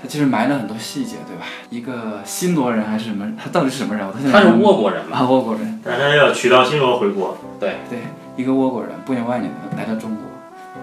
[0.00, 1.46] 他其实埋了很多细节，对吧？
[1.70, 3.26] 一个新罗人还是什么？
[3.42, 4.06] 他到底是什么人？
[4.06, 8.00] 我到现在他是倭国人嘛，啊，倭国人，但是他要娶到新罗回国，对对，
[8.36, 10.22] 一个倭国人不远万里的来到中国，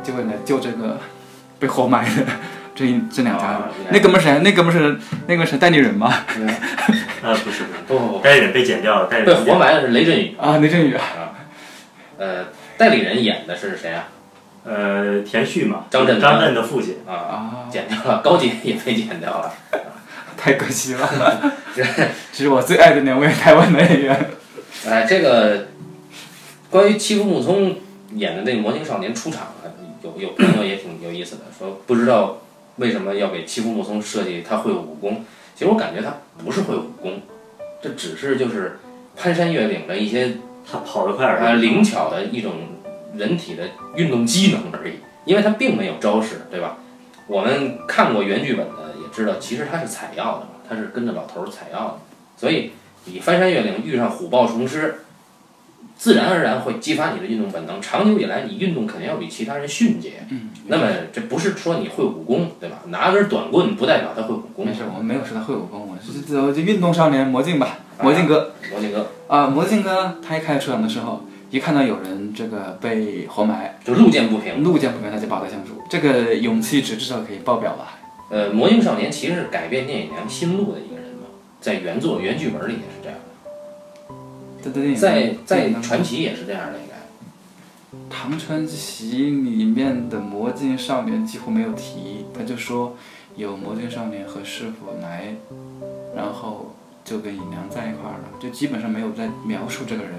[0.04, 0.99] 就为了救这个
[1.60, 2.23] 被活埋的
[2.76, 3.54] 这一这两家人。
[3.62, 4.39] 啊那哥们儿谁？
[4.39, 4.97] 那哥们儿是
[5.28, 6.08] 那个是代理人吗？
[7.23, 11.04] 啊不是不是，不不不，代理人被剪掉了，代理被人活埋的是雷震宇，啊，雷震宇啊，
[12.17, 12.45] 呃，
[12.78, 14.08] 代理人演的是谁啊？
[14.65, 19.54] 呃田旭嘛，张震张震的父亲，啊，啊，剪掉了，高姐也被剪掉了。
[20.38, 21.10] 太可惜了。
[21.76, 24.30] 这是我最爱的两位台湾男演员。
[24.88, 25.67] 哎，这个
[26.69, 27.78] 关于欺负木聪
[28.15, 29.63] 演的那个魔镜少年出场啊，
[30.02, 32.41] 有有朋友也挺有意思的，说不知道
[32.78, 35.23] 为什么要给欺负木聪设计他会武功。
[35.56, 37.21] 其实我感觉他不是会武功，
[37.82, 38.80] 这只是就是
[39.15, 40.34] 攀山越岭的一些
[40.69, 41.56] 他跑得快而呃。
[41.56, 42.54] 灵巧的一种
[43.15, 43.63] 人体的
[43.95, 44.93] 运动机能而已，
[45.26, 46.78] 因为他并没有招式，对吧？
[47.28, 51.99] 我们看过原剧本的也知道，其实他是采药的嘛，他是跟着老头儿采药的，
[52.36, 52.71] 所以
[53.06, 54.95] 你翻山越岭遇上虎豹虫狮，
[55.95, 57.82] 自然而然会激发你的运动本能。
[57.82, 60.26] 长久以来，你运动肯定要比其他人迅捷。
[60.30, 62.80] 嗯，那么这不是说你会武功，对吧？
[62.88, 64.65] 拿根短棍不代表他会武功。
[64.65, 74.63] 没事，我们没有说他会武功，我是这这运动少年魔镜吧，魔镜哥魔镜哥啊，魔镜哥他一开始出场的时候，一看到有人这个被活埋，就路见不平。
[74.63, 78.00] 路见不平他就拔刀相助，这个勇气值至少可以爆表吧。
[78.32, 81.28] 呃，魔镜少年其实是改变聂隐娘心路的一个人嘛，
[81.62, 83.20] 在原作原剧本里也是这样
[84.63, 84.96] 的。
[84.96, 87.98] 在在传奇也是这样的，应该。
[88.10, 89.12] 《唐传奇》
[89.44, 92.98] 里面的魔镜少年几乎没有提，他就说
[93.36, 95.36] 有魔镜少年和师傅来，
[96.16, 96.74] 然后
[97.06, 100.13] 就跟尹娘在一块儿了，就基本上没有在描述这个人。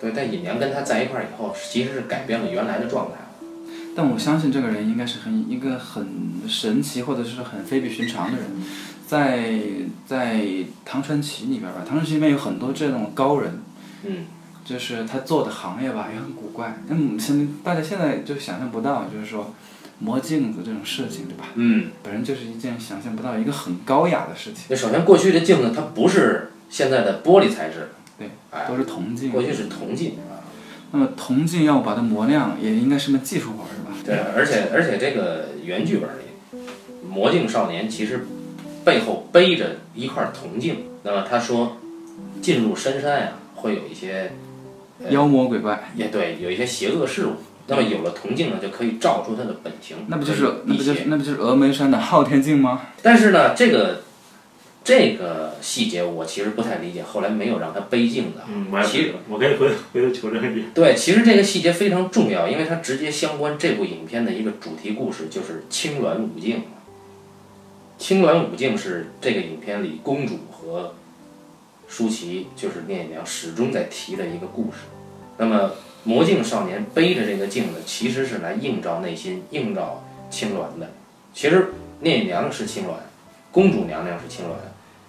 [0.00, 3.18] 对，但尹娘跟他在一块儿以后，其实是改变了原来的状态。
[3.94, 6.06] 但我相信这个人应该是很一个很
[6.48, 8.46] 神奇或者是很非比寻常的人，
[9.06, 9.50] 在
[10.06, 10.36] 在
[10.84, 13.60] 《唐传奇》里边吧，《唐传奇》里面有很多这种高人，
[14.04, 14.26] 嗯，
[14.64, 19.52] 就是他做的行业吧也很古怪，嗯，现大家现在就想象不到，就是说
[19.98, 21.46] 磨镜子这种事情，对吧？
[21.56, 27.88] 嗯，本身就是一件想象不到一个很高雅的事情，那首先过去的镜子它不是现在的玻璃材质，
[28.20, 29.30] 对，哎，都是铜镜。
[29.30, 30.38] 过去是铜镜啊。
[30.92, 33.96] 那么铜镜要把它磨亮，也应该是门技术活儿，是吧？
[34.04, 36.62] 对，而且而且这个原剧本里，
[37.08, 38.26] 魔镜少年其实
[38.84, 40.84] 背后背着一块铜镜。
[41.02, 41.78] 那么他说，
[42.42, 44.32] 进入深山呀、会有一些
[45.02, 47.36] 呃妖魔鬼怪，也对，有一些邪恶事物。
[47.68, 52.80] 那么有了铜镜呢，就可以照出他的本性，那不就是那不就是那不就是峨眉山的昊天镜吗？
[53.00, 54.02] 但是呢，这个
[54.82, 58.40] 这个细节我其实不太理解，后来没有让他背镜子。
[58.48, 60.68] 嗯，我其实，我可以回回头求证一下。
[60.74, 66.62] 对，其实这个细节非常重要，因为它直接相关这部影片的一个主题故事，就是青鸾舞镜。
[67.98, 70.94] 青鸾舞镜是这个影片里公主和
[71.86, 74.78] 舒淇，就是聂隐娘始终在提的一个故事。
[75.36, 75.72] 那么
[76.04, 80.90] 魔镜少年背着这个镜子，其实是来映照内心、映照青鸾的。
[81.34, 82.94] 其实聂隐娘是青鸾，
[83.50, 84.48] 公主娘娘是青鸾，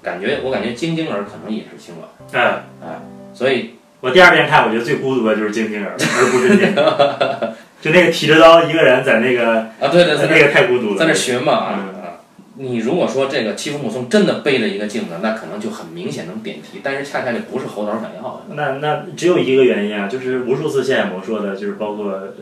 [0.03, 2.41] 感觉我感觉晶晶儿可能也是青鸾，嗯
[2.81, 3.01] 哎，
[3.33, 7.55] 所以我第二遍看，我觉得最孤独的就是晶晶儿，而不是你。
[7.81, 10.99] 就那个提着刀一个人在那个，啊，对对，在那那个太孤独了。
[10.99, 12.21] 在那寻嘛啊嗯啊！
[12.57, 18.53] 你如果说这个欺负木松真的背着一个镜子，那可能就很明显能点题，但是恰恰这不是猴导想要的。
[18.53, 22.33] 那那只有一个原因啊，就是无数次谢海萌说的，就是包括呃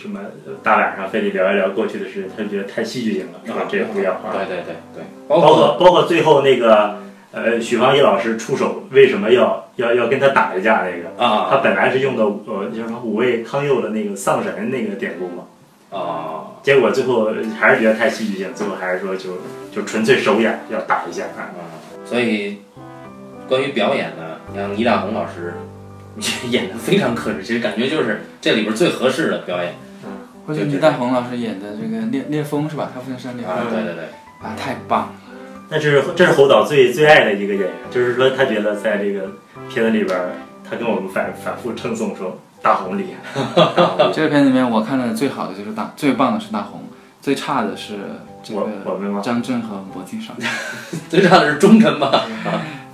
[0.00, 3.66] 什么呃大晚上非得聊一聊过去的事情，他就觉得太戏剧性了，是吧？
[3.68, 4.30] 这也不要啊。
[4.32, 6.98] 对对对对，包包括括包括最后那个
[7.32, 11.48] 呃许芳宜老师出手，为什么要要要跟他打一架那个啊？
[11.50, 15.44] 他啊本来是用的呃叫什么五味汤佑的那个丧神那个典故嘛，
[15.90, 19.38] 啊，结果最后还是觉得太戏剧性，最后还是说就
[19.74, 21.50] 就纯粹手痒要打一下啊。
[22.04, 22.58] 所以
[23.48, 25.54] 关于表演呢，像倪大红老师
[26.50, 29.74] 演的非常克制，其实感觉就是这里边最合适的表演
[30.48, 32.90] 或者倪大红老师演的这个烈烈风是吧？
[32.94, 33.64] 他父亲是烈风啊！
[33.70, 34.04] 对对对，
[34.42, 35.12] 啊，太棒了！
[35.68, 39.28] 那是这是侯导最最爱的一个演员，就是说他觉得在这个
[39.68, 40.18] 片子里边，
[40.64, 43.42] 他跟我们反反复称颂说大红厉害，
[44.10, 46.80] 这个片子里面我看的最好的就是大，最棒的是大红，
[47.20, 47.96] 最差的是
[48.42, 49.20] 这我个我们吗？
[49.22, 50.50] 张震和魔镜少年。
[51.10, 52.24] 最差的是忠臣吧？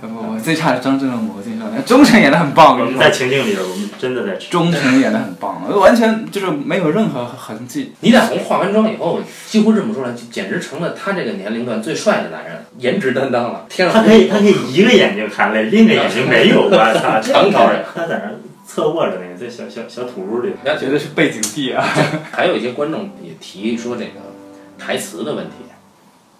[0.01, 1.44] 不 不不，最差的是张震和魔镜
[1.83, 7.93] 忠臣演的很棒，我们在，情境里边儿，我们真的在忠臣演的很棒，完全就是没有任何痕迹。
[8.01, 13.65] 倪大红化完妆以后，几乎认不出来，就简直成了他这个年龄段最帅的男人，颜值担当了。
[13.69, 18.35] 天上他可以，他可以一个眼睛含泪，另一个眼睛没有，我操，唐朝人他在那儿
[18.67, 20.49] 侧卧着那个，在小小小土屋里。
[20.49, 21.87] 人家觉得是背景地啊。
[22.31, 24.21] 还有一些观众也提说这个
[24.77, 25.53] 台词的问题，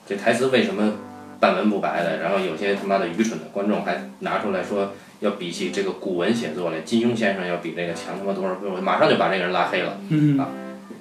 [0.07, 0.93] 这台词为什么
[1.39, 2.17] 半文不白的？
[2.17, 8.67] 然后有些他妈的愚蠢的观众还拿出来说要比起这个古文写作来，金庸先生要比那个强他妈多少倍？
[8.67, 9.97] 我马上就把这个人拉黑了。
[10.09, 10.47] 嗯啊，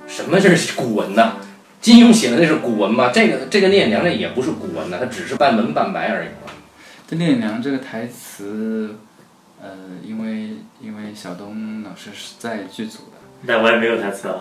[0.07, 1.33] 什么是古文呢？
[1.81, 3.11] 金庸写的那是古文吗？
[3.13, 6.53] 这个这个聂隐娘那也不是古文呢，它只是半文半白而已嘛。
[7.07, 8.97] 这聂隐娘这个台词，
[9.61, 9.69] 呃，
[10.03, 13.19] 因为因为小东老师是在剧组的。
[13.47, 14.37] 但我也没有台词啊。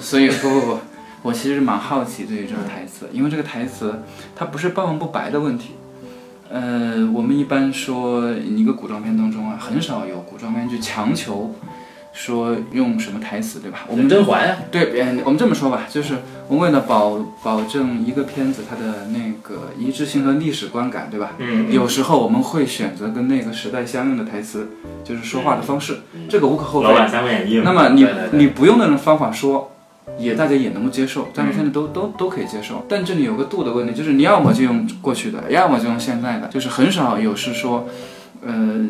[0.00, 0.78] 所以不不不，
[1.22, 4.02] 我其实蛮好奇对于这个台词，因为这个台词
[4.34, 5.74] 它不是半文不白的问题。
[6.50, 11.54] 呃，我们一般说一个古装片当中啊，很少有古装片去强求
[12.12, 13.86] 说用什么台词，对吧？
[13.86, 16.16] 我们甄嬛呀，对，呃我们这么说吧，就是
[16.48, 21.34] 我们为了保保证一个片子它的那个一致性和历史观感，对吧？
[21.38, 24.70] 嗯，有时候我们会选择跟那个时代相应的台词，
[25.04, 26.94] 就是说话的方式，嗯这个无可厚非老。
[26.94, 27.60] 版《三国演义》。
[27.62, 29.70] 那么你你不用那种方法说，
[30.18, 32.84] 也大家也能够接受，但是现在都都都可以接受。
[32.88, 37.86] 但这里有个度的问题，就是你要么就用过去的，要么就用现在的，就是很少有是说，
[38.44, 38.86] 呃，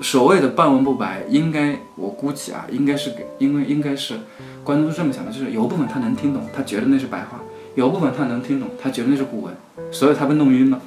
[0.00, 4.14] 所谓的半文不白，应该我估计啊，应该是给，因为应该是
[4.62, 7.38] 观众是这么想的，就是有部分他能听懂，他觉得那是白话；
[7.74, 9.54] 有部分他能听懂，他觉得那是古文，
[9.90, 10.80] 所以他被弄晕了。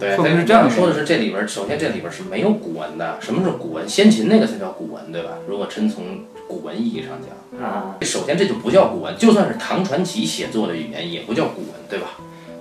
[0.00, 3.18] 对，会不会是但这样的说的是这里边儿，首先这里边儿是没有古文的。
[3.20, 3.86] 什么是古文？
[3.86, 5.32] 先秦那个才叫古文，对吧？
[5.46, 6.04] 如果真从
[6.52, 12.08] 古文意义上讲，啊，首先这就不叫古文，就算是唐传奇写作的语言，也不叫古文，对吧？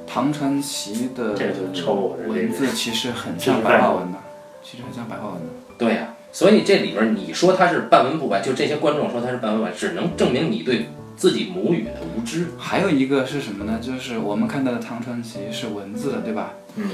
[0.07, 1.93] 唐传奇的这就
[2.25, 4.17] 文字其实很像白话文的，
[4.63, 5.47] 其实很像白话文的。
[5.77, 12.47] 对呀、所以这里边你说它是半文不白，就这些观众说它是半文不白，只能证明你对自己母语的无知。
[12.57, 13.79] 还有一个是什么呢？
[13.81, 16.53] 就是我们看到的唐传奇是文字的，对吧？
[16.77, 16.89] 嗯，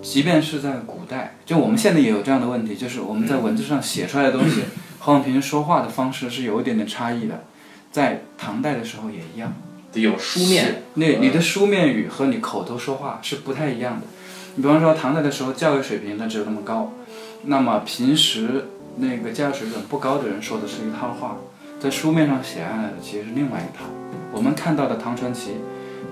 [0.00, 4.66] 即便是在古代，就我们现在也有这样的问题，就是我们在文字上写出来的东西和
[5.04, 7.44] 我们平时说话的方式是有一点点差异的。
[7.90, 9.54] 在唐代的时候也一样，
[9.92, 14.06] 得有书面，那你的书面语和你口头说话是不太一样的。
[14.56, 16.92] 你比方说唐代的时候教育水平它只有那么高，
[17.44, 21.38] 那么平时那个教育水准不高的人说的是一套话，
[21.80, 23.84] 在书面上写下来的其实是另外一套。
[24.30, 25.52] 我们看到的唐传奇，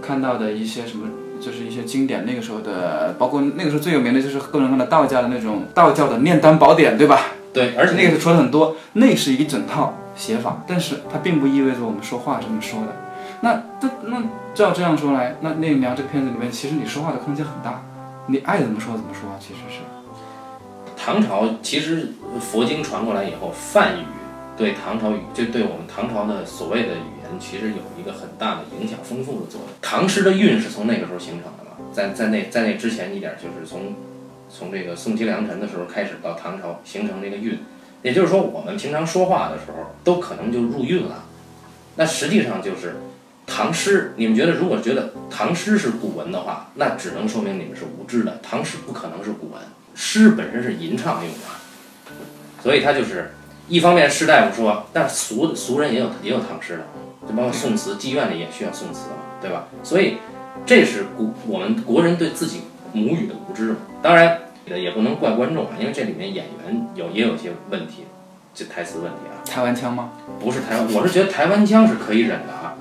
[0.01, 7.33] 看到的一些什么，就是一些经典，那个时候的，包括那个时候最有名的就是各种各样的道家的那种道教的炼丹宝典，对吧？
[7.57, 12.95] 对，而且那个是说的很多，那是一整套写法，但是它并不意味着我们说话这么说的。
[13.41, 14.23] 那这那
[14.55, 17.83] 照这样说来，那聂隐娘这个片子里面，其实你说话的空间很大，
[18.27, 19.81] 你爱怎么说怎么说，其实是。
[20.99, 24.05] 唐朝其实佛经传过来以后，梵语
[24.55, 29.71] 对唐朝语，就对我们唐朝的所谓的语言，其实有一个很大的影响、丰富的作用。
[29.81, 33.95] 唐诗的韵是从那个时候形成的嘛，在在那在那之前一点，就是从
[34.49, 37.59] 从这个宋齐梁陈的时候开始到唐朝形成这个韵，
[38.03, 41.25] 也就是说，我们平常说话的时候都可能就入韵了。
[41.97, 42.97] 那实际上就是
[43.47, 48.39] 唐诗，你们觉得如果觉得唐诗是古文的话，那只能说明你们是无知的。
[48.43, 49.61] 唐诗不可能是古文，
[49.95, 52.13] 诗本身是吟唱用的，
[52.63, 53.33] 所以它就是
[53.69, 56.85] 一方面士大夫说，但俗俗人也有也有唐诗的，
[57.29, 59.69] 就包括宋词，妓院里也需要宋词嘛，对吧？
[59.83, 60.19] 所以
[60.65, 62.63] 这是古我们国人对自己
[62.97, 63.77] 母语的无知嘛。
[64.03, 68.05] 当然也不能怪观众啊，因为这里面演员有也有些问题，
[68.55, 69.45] 这台词问题啊。
[69.45, 70.11] 台湾腔吗？
[70.41, 72.75] 不是台湾，我是觉得台湾腔是可以忍的啊。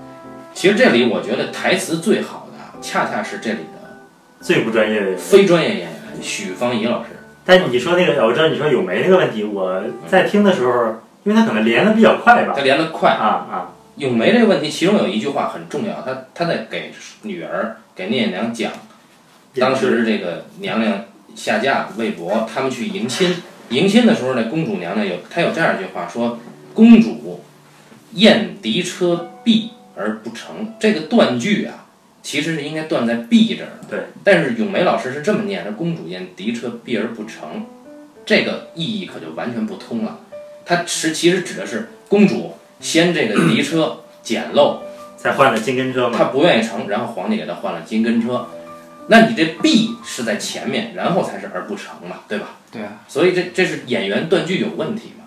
[0.54, 4.00] 其实这里我觉得台词最好的啊，恰恰是这里的
[4.40, 5.18] 最不专业的。
[5.18, 7.10] 非专业演员许芳宜老师。
[7.46, 13.12] 但你说那个，我知道你说咏梅那个问题，我在听的时候，因为他可能连的比较快吧他，连的快。
[13.12, 18.72] 啊啊，咏梅这个问题，其中有一句话很重要，他他在给女儿给聂隐娘讲，
[19.60, 23.36] 当时这个娘娘下嫁魏博，他们去迎亲，
[23.70, 26.40] 迎亲的时候呢，公主娘娘有她有这样一句话说
[26.74, 27.44] ：“公主
[28.14, 31.86] 宴敌车避而不成。”这个断句啊，
[32.22, 33.88] 其实是应该断在“避”这儿的。
[33.90, 34.00] 对。
[34.24, 37.66] 但是咏梅老师是这么念的：“公主宴敌车避而不成。”
[38.26, 40.20] 这个意义可就完全不通了。
[40.66, 44.78] 它实其实指的是公主先这个敌车 简陋，
[45.18, 46.18] 才换了金跟车嘛。
[46.18, 48.48] 她不愿意成，然后皇帝给她换了金跟车。
[49.08, 52.58] 那你这必是在前面，然后才是而不成嘛，对吧？
[52.72, 55.26] 对啊，所以这这是演员断句有问题嘛？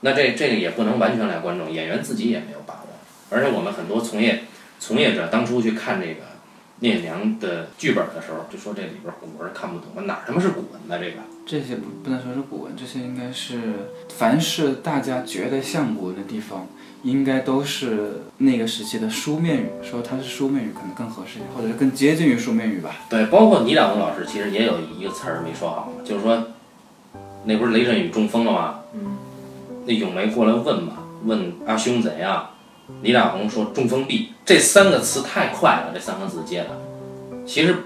[0.00, 2.88] 那这这个也不能完全赖观众，演员自己也没有把握。
[3.30, 4.44] 而且我们很多从业
[4.78, 6.20] 从业者当初去看这个
[6.80, 10.98] 聂隐娘的剧本的时候，就说这里边古文看不懂，哪儿他妈是古文呢？
[10.98, 13.60] 这个这些不不能说是古文，这些应该是
[14.18, 16.66] 凡是大家觉得像古文的地方，
[17.04, 22.96] 应该都是那个时期的书面语，说它是书面语可能更合适一点，或者是更接近于书面语吧。
[23.08, 26.48] 对，包括倪大红老师其实也有一个词儿没说好，就是说
[27.44, 28.80] 那不是雷震宇中风了吗？
[28.94, 29.18] 嗯，
[29.86, 30.94] 那咏梅过来问嘛，
[31.24, 32.50] 问阿兄怎样？
[33.02, 36.70] 李大红说中封闭，这三个词太快了，这三个字接的，
[37.46, 37.76] 其实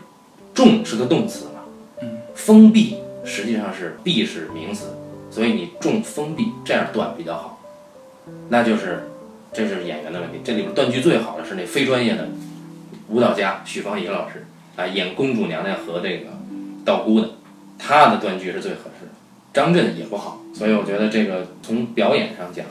[0.55, 1.61] 中是个动词嘛，
[2.03, 4.87] 嗯，封闭实际上是闭是名词，
[5.31, 7.58] 所以你中封闭这样断比较好，
[8.49, 9.05] 那就是
[9.53, 10.41] 这是演员的问题。
[10.45, 12.29] 这里边断句最好的是那非专业的
[13.09, 16.27] 舞蹈家许芳宜老师啊，演公主娘娘和这个
[16.85, 17.31] 道姑的，
[17.79, 19.13] 她的断句是最合适的。
[19.53, 22.67] 张震也不好，所以我觉得这个从表演上讲，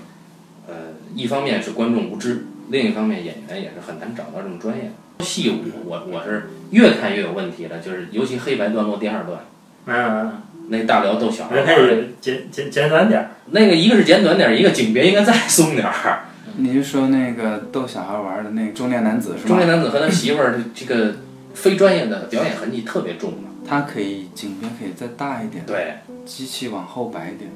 [0.68, 0.74] 呃，
[1.16, 5.26] 一方面是观众无知，另一方面演员也是很难找到这么专业的。
[5.26, 5.56] 戏舞
[5.86, 9.40] 我我是越看越有问题了，就是尤其黑白段落第二段，
[9.88, 13.32] 嗯，那大辽逗小孩儿的，以简简简短点儿。
[13.52, 16.26] 那个一个是简短点儿，一个景别应该再松点儿。
[16.58, 19.58] 你是说那个逗小孩玩的那个中年男子是中？
[19.58, 21.16] 年男子和他媳妇儿这个
[21.54, 27.52] 非专业的表演痕迹特别重嘛，他可以景别可以再大一点，对，机器往后摆一点，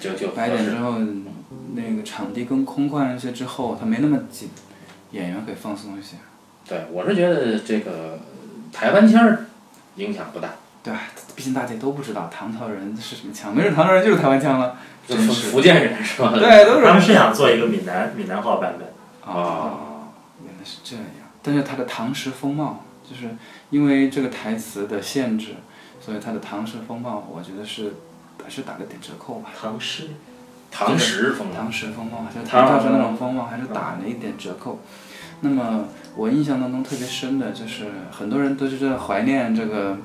[0.00, 0.94] 就就摆一点之后，
[1.74, 4.48] 那个场地更空旷一些之后，它没那么紧，
[5.10, 6.16] 演员可以放松一些。
[6.68, 8.18] 对，我是觉得这个
[8.72, 9.46] 台湾腔儿
[9.96, 10.50] 影响不大，
[10.86, 11.00] 对吧？
[11.34, 14.76] 毕竟大家都不知道唐朝人是什么腔，没准唐朝人就是台湾腔了。
[15.04, 16.32] 就真是福福建人是吧？
[16.32, 18.88] 对，都是他们是想做一个闽南闽南话版本。
[19.28, 19.78] 啊，啊，
[20.44, 21.04] 原来是这样。
[21.42, 23.36] 但是它的唐诗风貌，就是
[23.70, 25.54] 因为这个台词的限制，
[26.00, 27.94] 所以它的唐诗风貌，我觉得是
[28.42, 29.50] 还是打了点折扣吧。
[29.60, 30.10] 唐诗，
[30.70, 34.80] 唐时风貌唐诗风貌，就是唐朝时那种风貌，还是打了一点折扣。
[35.40, 35.84] 那么
[36.16, 39.98] 我印象当中特别深的就是，很多人都是在怀念这个，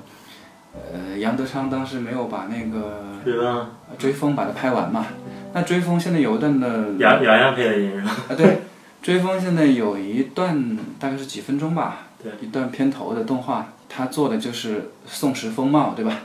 [0.73, 3.69] 呃，杨德昌当时没有把那个？
[3.97, 5.05] 追风把它拍完嘛。
[5.53, 8.11] 那追风现在有一段的杨杨洋配的音是吧？
[8.29, 8.61] 啊，对，
[9.01, 16.19] 追风现在有一段大概是几分钟吧，对，一段片头的动画，他做的就是宋时风貌，对吧？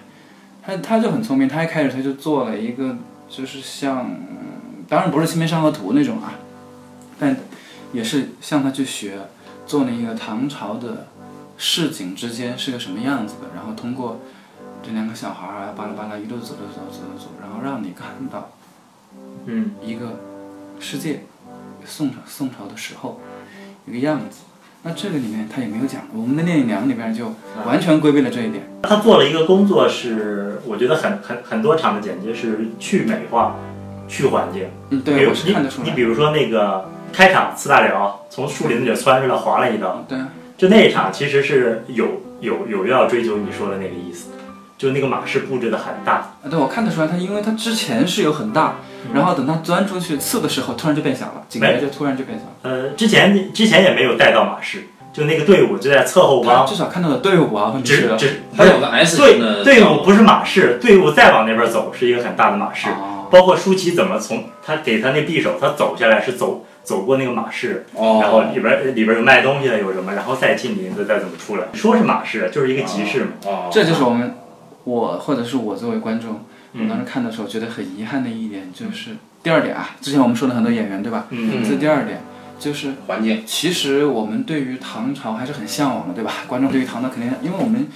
[0.64, 2.96] 他他就很聪明，他一开始他就做了一个，
[3.28, 6.32] 就是像，嗯当然不是《清明上河图》那种啊，
[7.18, 7.36] 但
[7.92, 9.18] 也是向他去学，
[9.66, 11.08] 做了一个唐朝的
[11.58, 14.20] 市井之间是个什么样子的，然后通过
[14.86, 18.52] 这两个小孩儿啊，巴拉巴拉一路走走走走走走，然后让你看到
[19.46, 20.20] 嗯，一个
[20.78, 21.24] 世界，
[21.84, 23.20] 宋朝宋朝的时候
[23.84, 24.42] 一个样子。
[24.84, 27.34] 那这个里面他也没有讲，我们的《聂隐娘》里边就
[27.66, 28.62] 完全规避了这一点。
[28.84, 33.56] 他做了一个工作是，我觉得很很很多场的剪辑是去美化、
[34.06, 34.68] 去环境。
[34.90, 35.84] 嗯，对，我是看得出来。
[35.84, 44.28] 你你比如说那个开场四大辽从树林里窜出来划了一刀，对啊，就那一场其实是有有有要追求你说的那个意思，
[44.78, 48.76] 就那个马是布置的很大，啊对，我看得出来，它因为它之前是有很大，
[49.14, 52.76] 然后等它钻出去刺的时候，突然就变小了，景别就突然就变小了。
[52.76, 74.36] 呃，之前之前也没有带到马氏，就那个队伍就在侧后方，至少看到了队伍啊，问题是只只还有个 S 型的队队伍不是马氏，队伍再往那边走是一个很大的马氏，哦，包括舒淇怎么从他给他那匕首，他走下来是走走过那个马氏，哦，然后里边里边有卖东西的有什么，然后再进林子再怎么出来，说是马氏就是一个集市嘛，哦，这就是我们
[74.86, 76.40] 我或者是我作为观众，
[76.74, 81.26] 我当嗯时看的时候觉得很遗憾的一点就是第二点啊，之前我们说了很多演员对吧？
[81.30, 82.20] 嗯这第二点
[82.58, 86.32] 就是环境，其实我们对于唐朝还是很向往的，对吧？
[86.46, 87.86] 观众对于唐朝肯定，因为我们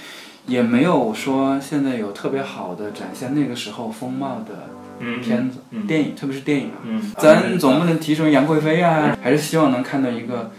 [0.47, 4.67] 也没有说现在有特别好的展现那个时候风貌的
[4.99, 6.77] 嗯片子、嗯电影，特别是电影啊。
[6.83, 10.51] 嗯，咱总不能提什么杨贵妃啊，还是希望能看到一个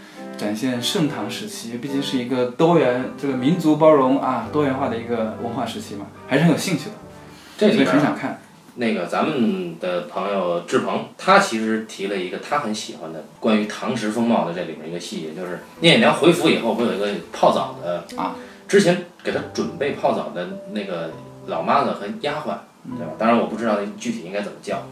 [0.43, 6.95] 展现盛唐时期，毕竟是一个多元、这个民族包容啊、多元化的一个文化时期嘛，还是很有兴趣的，
[7.57, 8.41] 这里很想看。
[8.75, 18.35] 那个咱们的朋友志鹏，他其实提了一个他很喜欢的关于唐时风貌的这里面一个细节，就是聂隐娘回府以后，不有一个泡澡的啊？
[18.67, 21.11] 之前给他准备泡澡的那个
[21.47, 22.57] 老妈子和丫鬟，
[22.97, 23.13] 对吧？
[23.17, 24.83] 当然我不知道那具体应该怎么叫。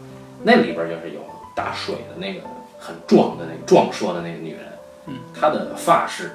[0.44, 1.20] 那里边就是有
[1.54, 2.40] 打水的那个
[2.78, 4.60] 很壮的那个壮硕的那个女人，
[5.06, 6.32] 嗯，她的发饰，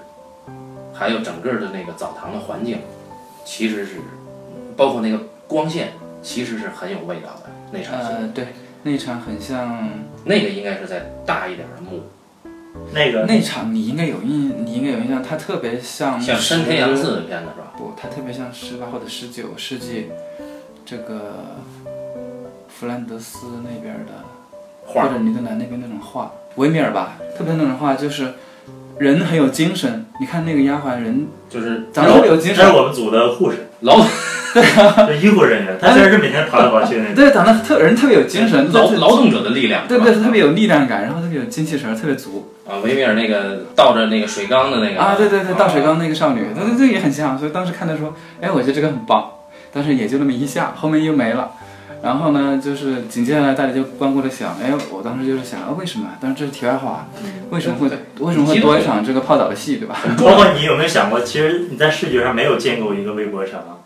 [0.94, 2.80] 还有整个的那个澡堂的环境，
[3.46, 3.96] 其实是
[4.76, 8.08] 包括那个光线，其实是很有味道的那场戏。
[8.10, 8.48] 呃，对，
[8.84, 9.90] 那场很像
[10.26, 12.04] 那个应该是在大一点的墓，
[12.94, 17.74] 那个那场，你应该有印，你应该有印象，它特别像像山田洋次的片子是吧？
[17.78, 20.10] 不，它特别像十八或者十九世纪
[20.86, 21.56] 这个
[22.68, 24.12] 弗兰德斯那边的，
[24.86, 28.34] 画或者尼德兰那边那种画，维米尔吧，特别那种画就是
[29.00, 30.06] 人很有精神。
[30.20, 45.16] 你看那个丫鬟人就是长得特别有精神，这是我们组的护士，劳就 医护人员，他虽然是每天跑来跑去那种，对，长得特人特别有精神，劳劳动者的力量，对对，是吧特别有力量感，然后特别有精气神，特别足啊，维米尔那个倒着那个水缸的那个啊！
[45.16, 47.38] 对对对，倒水啊缸那个少女，对对对，也很像。
[47.38, 49.30] 所以当时看的时候，哎，我觉得这个很棒，
[49.72, 51.52] 但是也就那么一下，后面又没了。
[52.04, 56.08] 然后呢，就是紧接下来大家就光顾着想，哎，我当时就是想，啊，为什么？
[56.22, 57.08] 但是这是题外话，
[57.50, 57.88] 为什么会
[58.20, 59.96] 为什么会多一场这个泡澡的戏，对吧？
[60.18, 63.82] 包括你有没有想过，其实你在视觉上没有见过一个微博城啊？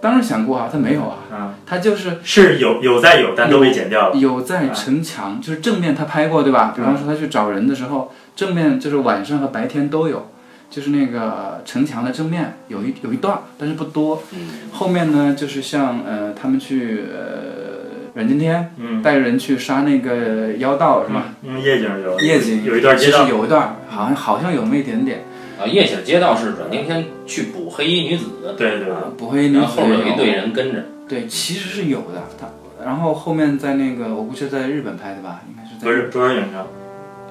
[0.00, 4.16] 当然想过啊，他没有啊，啊，他就是是有有在有，但都被剪掉了。
[4.16, 6.72] 有在城墙，就是正面他拍过，对吧？
[6.74, 10.30] 比方说他去找人的时候，正面就是晚上和白天都有，
[10.70, 14.22] 就是那个城墙的正面有一有一段，但是不多。
[14.32, 21.34] 嗯，后面呢，就是像呃他们去呃阮经天嗯，带着人去杀那个妖道是吧？
[21.42, 25.24] 嗯，夜景有夜景有一段其实街道，有一段，好像好像有那么一点点。
[25.60, 32.22] 啊，夜景街道是阮经天去捕黑衣女子，对对对，捕黑衣女然后子后面有一队人跟着，对，其实是有的。
[32.40, 32.46] 他
[32.82, 36.60] 然后后面在那个我估计在日本拍的吧，应该是在不是中央影城，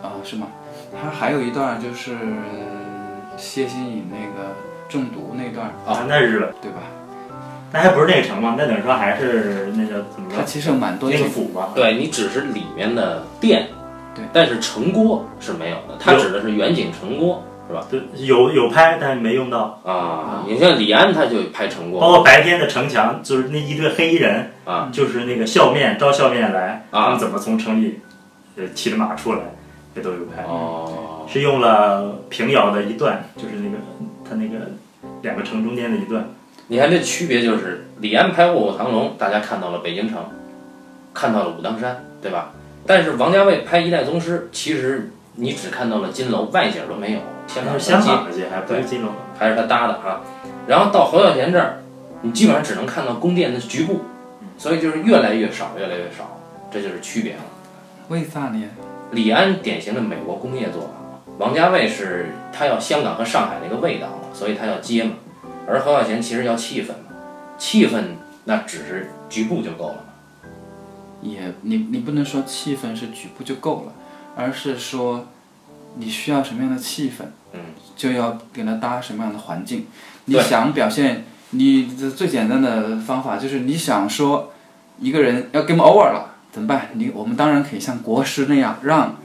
[0.03, 0.47] 啊，是吗？
[0.91, 2.19] 他还有一段就是呃
[3.39, 4.53] 谢欣颖那个
[4.89, 6.79] 中毒那段，啊那日本，对吧？
[7.71, 8.55] 那还不是那个城吗？
[8.57, 10.37] 那等于说还是那个怎么说？
[10.37, 11.69] 它其实有蛮多那个府嘛？
[11.73, 13.67] 对你只是里面的殿，
[14.15, 19.79] 对，但是城郭是没有的，它指的是远景城郭是吧对，有有拍，但是没用到。
[19.85, 20.43] 啊。
[20.47, 27.99] 你像李安他就拍城郭包括白天的城墙，就是那一队黑衣人，啊就是那个笑面招笑面来，啊他们怎么从城里
[28.57, 29.41] 呃骑着马出来，
[29.93, 30.43] 这都有拍。
[30.47, 33.77] 哦，是用了平遥的一段，就是那个
[34.27, 34.71] 他那个
[35.21, 36.27] 两个城中间的一段。
[36.67, 40.17] 你看这区别就是李安拍《卧虎藏龙》，大家看到了北京城，
[41.13, 42.51] 看到了武当山，对吧？
[42.87, 49.09] 但是王家卫拍《一代宗师》，其实你只看到了金楼，外景都没有，香港那是香街港的街，还不是金楼。
[49.37, 50.21] 还是他搭的啊。
[50.67, 51.79] 然后到侯孝贤这儿，
[52.23, 54.01] 你基本上只能看到宫殿的局部，
[54.57, 56.39] 所以就是越来越少，越来越少，
[56.71, 57.39] 这就是区别了。
[58.07, 58.63] 为啥呢？
[59.11, 60.89] 李安典型的美国工业做法，
[61.39, 65.13] 王家卫是他要香港和上海那个味道嘛，所以他要接嘛。
[65.65, 67.15] 而侯孝贤其实要气氛嘛，
[67.57, 68.03] 气氛
[68.43, 70.03] 那只是局部就够了嘛。
[71.21, 73.93] 也你你不能说气氛是局部就够了，
[74.35, 75.27] 而是说
[75.95, 77.23] 你需要什么样的气氛，
[77.53, 77.61] 嗯，
[77.95, 79.87] 就要给他搭什么样的环境。
[80.25, 84.51] 你想表现，你的最简单的方法就是你想说
[84.99, 86.89] 一个人要 game over 了怎么办？
[86.93, 89.15] 你我们当然可以像国师那样，让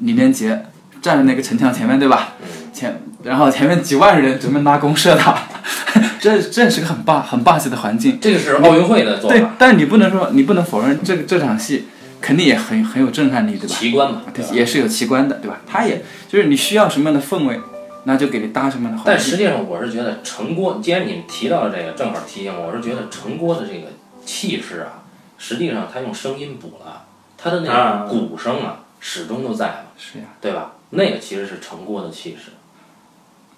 [0.00, 0.66] 李连杰
[1.02, 2.34] 站在那个城墙前面，对吧？
[2.40, 5.36] 嗯，前然后前面几万人准备拉弓射他，
[6.20, 8.18] 这这是个很霸很霸气的环境。
[8.20, 11.88] 这个是奥运会的做对法，，但是你不能说，你不能否认这个这场戏
[12.20, 13.74] 肯定也很很有震撼力，对吧？
[13.74, 14.44] 奇观嘛，对？
[14.56, 15.60] 也是有奇观的，对吧？
[15.66, 17.60] 它也就是你需要什么样的氛围，
[18.04, 19.02] 那就给你搭什么样的。
[19.04, 23.88] 但实际上，我是觉得城郭，既然你们提到了这个，正好提醒我，我是觉得城郭的这个
[24.24, 25.02] 气势啊，
[25.38, 27.04] 实际上它用声音补了，
[27.36, 30.72] 它的那啊个鼓声啊，始终都在嘛，是呀，对吧？
[30.92, 32.52] 那个其实是成过的气势。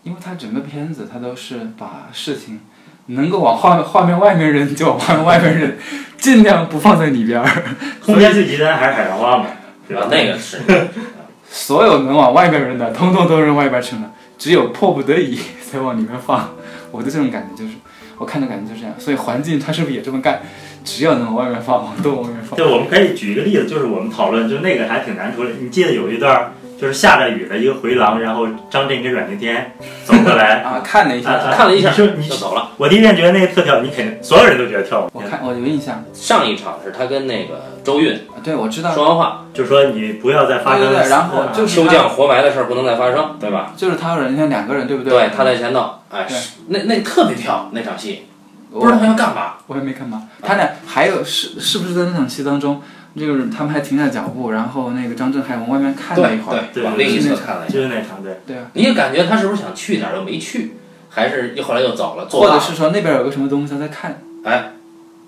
[0.02, 2.60] 因为他整个片子他都是把事情
[3.06, 5.72] 能够往画画面外面扔就往画面外面扔，
[6.18, 7.62] 尽量不放在里边儿。
[8.04, 9.46] 空间最极端还是海棠花嘛，
[9.88, 10.08] 对吧？
[10.10, 10.60] 那个是，
[11.48, 15.38] 所有能往外面扔的，通通都扔外边去了，只有迫不得已
[15.70, 16.50] 才往里面放。
[16.90, 17.76] 我的这种感觉就是，
[18.18, 18.94] 我看的感觉就是这样。
[18.98, 20.42] 所以环境它是不是也这么干？
[20.84, 22.56] 只要能往外面放，都往外面放。
[22.58, 25.54] 对，我们可以举一个例子，就是我们讨论，就那个还挺难处理。
[25.60, 26.52] 你记得有一段，
[26.84, 29.72] 就是下着雨的一个回廊，然后张震跟阮经天
[30.04, 32.72] 走过来， 啊，看了一下，啊看了一下你说你就走了。
[32.76, 35.08] 我第一遍觉得那个特跳，你肯定所有人都觉得跳舞。
[35.14, 43.72] 我看我有印象，上一场是他跟那个周韵啊对我知道，说完话，就说你不要再发生对对对然后啊就是秋降活埋的事儿不能再发生，对吧？
[43.74, 48.26] 就是他和人家两个人，对不对，对他在前头，哎，是那那特别跳那场戏，
[48.70, 49.54] 我不知道他要干嘛。
[49.68, 50.24] 我也没看嘛。
[50.42, 52.82] 他俩还有是是不是在那场戏当中，
[53.16, 56.64] 就是他们还停下脚步，然后那个张震还往外面看了对一会儿。
[56.72, 58.40] 对，对往另一侧看了一下，就是那场对。
[58.46, 60.76] 对啊，你也感觉他是不是想去哪儿又没去，
[61.10, 64.72] 还是又后来又走了，了或者是说那边有个什么东西他在看，哎，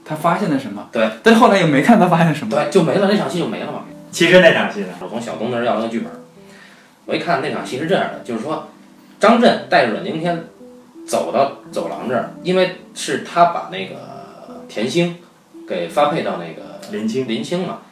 [0.05, 0.89] 他发现了什么？
[0.91, 2.55] 对，但是后来也没看他发现什么。
[2.55, 3.84] 对，就没了，那场戏就没了嘛。
[4.11, 6.11] 其实那场戏呢，我从小东那儿要了个剧本，
[7.05, 8.68] 我一看那场戏是这样的，就是说
[9.20, 10.45] 张震带着阮经天
[11.07, 15.16] 走到走廊这儿，因为是他把那个田星
[15.68, 17.82] 给发配到那个林青林青嘛，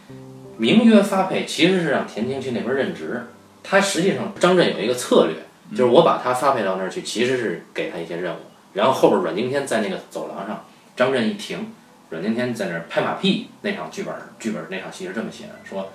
[0.57, 3.27] 名曰发配，其实是让田青去那边任职。
[3.63, 5.37] 他实际上张震有一个策略，
[5.77, 8.39] 就是我把他发配到那儿去，其实是给他一些任务，
[8.75, 10.65] 然后后边阮经天在那个走廊上，
[10.95, 11.73] 张震一停，
[12.11, 13.49] 阮经天在那儿拍马屁。
[13.63, 15.91] 那场剧本剧本那场戏是这么写的，说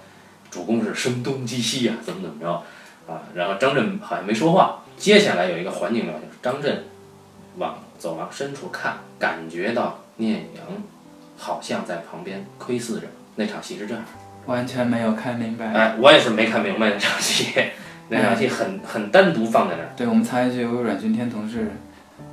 [0.49, 2.63] 主公是声东击西呀、怎么怎么着
[3.07, 4.83] 啊，然后张震好像没说话。
[4.97, 6.85] 接下来有一个环境描写，张震
[7.57, 10.65] 往走廊深处看，感觉到聂阳
[11.39, 13.07] 好像在旁边窥视着。
[13.35, 14.03] 那场戏是这样。
[14.45, 15.67] 完全没有看明白。
[15.67, 17.53] 哎，我也是没看明白那场戏，
[18.09, 19.89] 那场戏很很单独放在那儿。
[19.95, 21.71] 对我们插一句，有位阮经天同志，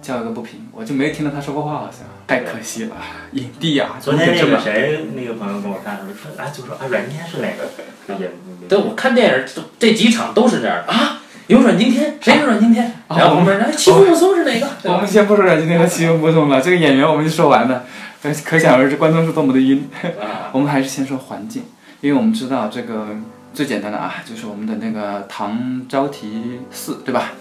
[0.00, 2.96] 叫一个不平，我就没听到他说过话，好像太可惜了，
[3.32, 8.14] 影帝啊，昨天那这么个谁，那个朋友跟我看，说啊，就说啊，阮经天是哪个？
[8.18, 8.30] 也
[8.68, 11.15] 对，我看电影这这几场都是这样的啊。
[11.48, 12.84] 有阮经天，谁是阮经天？
[13.06, 14.68] 啊然后旁边人，哎，齐木松是哪个？
[14.92, 17.84] 我们先不说阮经天和齐木松了，这个演员我们就说完了，
[18.20, 19.88] 可可想而知观众是多么的晕。
[20.20, 21.62] 啊，我们还是先说环境，
[22.00, 23.08] 因为我们知道这个
[23.54, 27.32] 最简单的啊，就是我们的那个唐招提寺，对吧？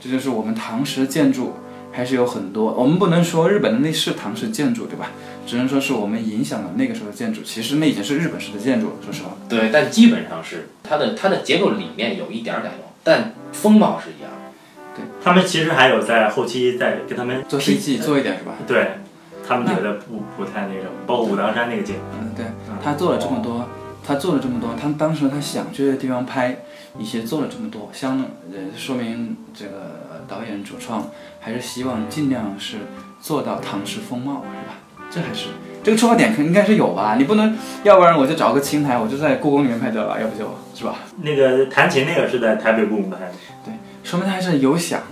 [0.00, 1.54] 这就是我们唐时建筑，
[1.90, 2.72] 还是有很多。
[2.72, 5.10] 我们不能说日本的那是唐式建筑，对吧？
[5.44, 7.42] 只能说是我们影响了那个时候的建筑。
[7.42, 9.30] 其实那已经是日本式的建筑了，说实话。
[9.48, 15.02] 对，但基本上是它的它的结构理念有一点儿改动，但风貌是一样的。
[15.22, 18.54] 他们其实还有在后期在跟他们做 CG 做一点是吧？
[18.66, 18.98] 对，
[19.46, 22.46] 他们觉得不不太那种，包括武当山那个景，嗯，对，
[22.82, 23.68] 他做了这么多，
[24.06, 26.56] 他做了这么多，他当时他想去的地方拍
[26.98, 28.18] 一些做了这么多，相
[28.52, 32.78] 呃说明这个导演主创还是希望尽量是
[33.20, 34.74] 做到唐诗风貌，是吧？
[35.10, 35.48] 这还是
[35.84, 37.14] 这个出发点肯应该是有吧？
[37.18, 40.96] 你不能，要不然我就找个青台，我就在故宫里面拍得了，要不就是吧？
[41.20, 43.32] 那个弹琴那个是在台北故宫拍的，
[43.66, 45.02] 对说明他还是有想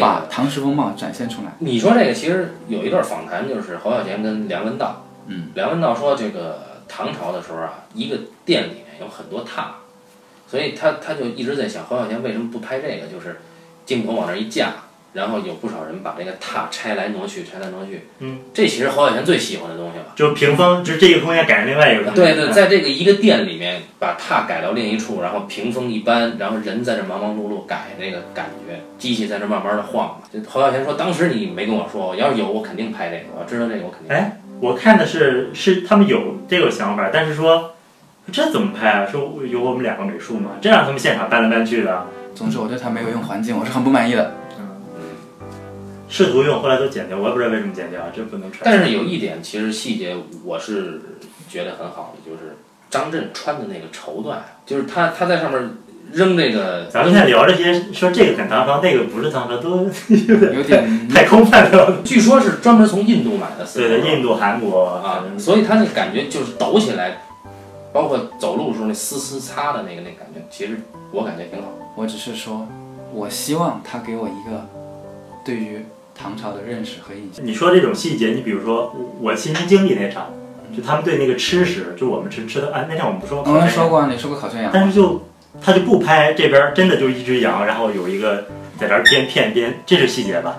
[0.00, 1.52] 把唐诗风貌展现出来。
[1.60, 5.04] 你说这个，其实有一段访谈，就是侯孝贤跟梁文道。
[5.28, 9.62] 嗯，梁文道说，这个唐朝的时候啊，一个店里面有很多榻，
[10.50, 13.06] 所以他他就一直在想，侯孝贤为什么不拍这个？
[13.06, 13.40] 就是
[13.86, 14.72] 镜头往那儿一架，
[15.18, 18.06] 然后有不少人把这个榻拆来挪去，拆来挪去。
[18.20, 20.04] 嗯，这其实侯小贤最喜欢的东西了。
[20.14, 22.36] 就屏风，就是这个空间改成另外一个空间。
[22.36, 30.20] 对对，在这个一个店里面，把榻改到另一处，然后屏风一搬，然后人在这忙忙碌碌改那个感觉，机器在这慢慢的晃。
[30.32, 34.16] 就侯小贤说，当时你没跟我说，要是有，我肯定拍这个，我要知道这个，我肯定。
[34.16, 37.72] 哎，我看的是是他们有这个想法，但是说
[38.30, 39.06] 这怎么拍啊？
[39.10, 44.34] 说有我们两个美术吗，这让他们现场搬来搬去的，总之，我对他没有用环境，我是很不满意的。
[46.08, 48.62] 试图用，后来都剪掉，我也不知道为什么剪掉，这不能传。
[48.64, 51.00] 但是有一点，其实细节我是
[51.48, 52.56] 觉得很好的，就是
[52.90, 55.70] 张震穿的那个绸缎，就是他他在上面
[56.12, 62.00] 扔那个，咱们现在聊这些，说这个很唐朝，那个不是唐朝，都有点太空泛了。
[62.02, 67.18] 据说是专门从印度买的丝对，印度、韩国啊，所以他那感觉就是抖起来，
[67.92, 70.80] 包括走路的时候那丝丝擦的那个那感觉，其实
[71.12, 71.68] 我感觉挺好。
[71.94, 72.66] 我只是说，
[73.12, 74.66] 我希望他给我一个
[75.44, 75.84] 对于
[76.20, 77.46] 唐朝的认识和印象。
[77.46, 80.32] 你说这种细节，你比如说我亲身经历那场，
[80.76, 85.22] 就他们对那个吃食，就我们吃吃的，哎，那天我们不说我们说过，你说过烤全羊，但是就
[85.62, 88.46] 他就不拍这边真的就一只羊，然后有一个
[88.78, 90.58] 在这儿边片边，这是细节吧，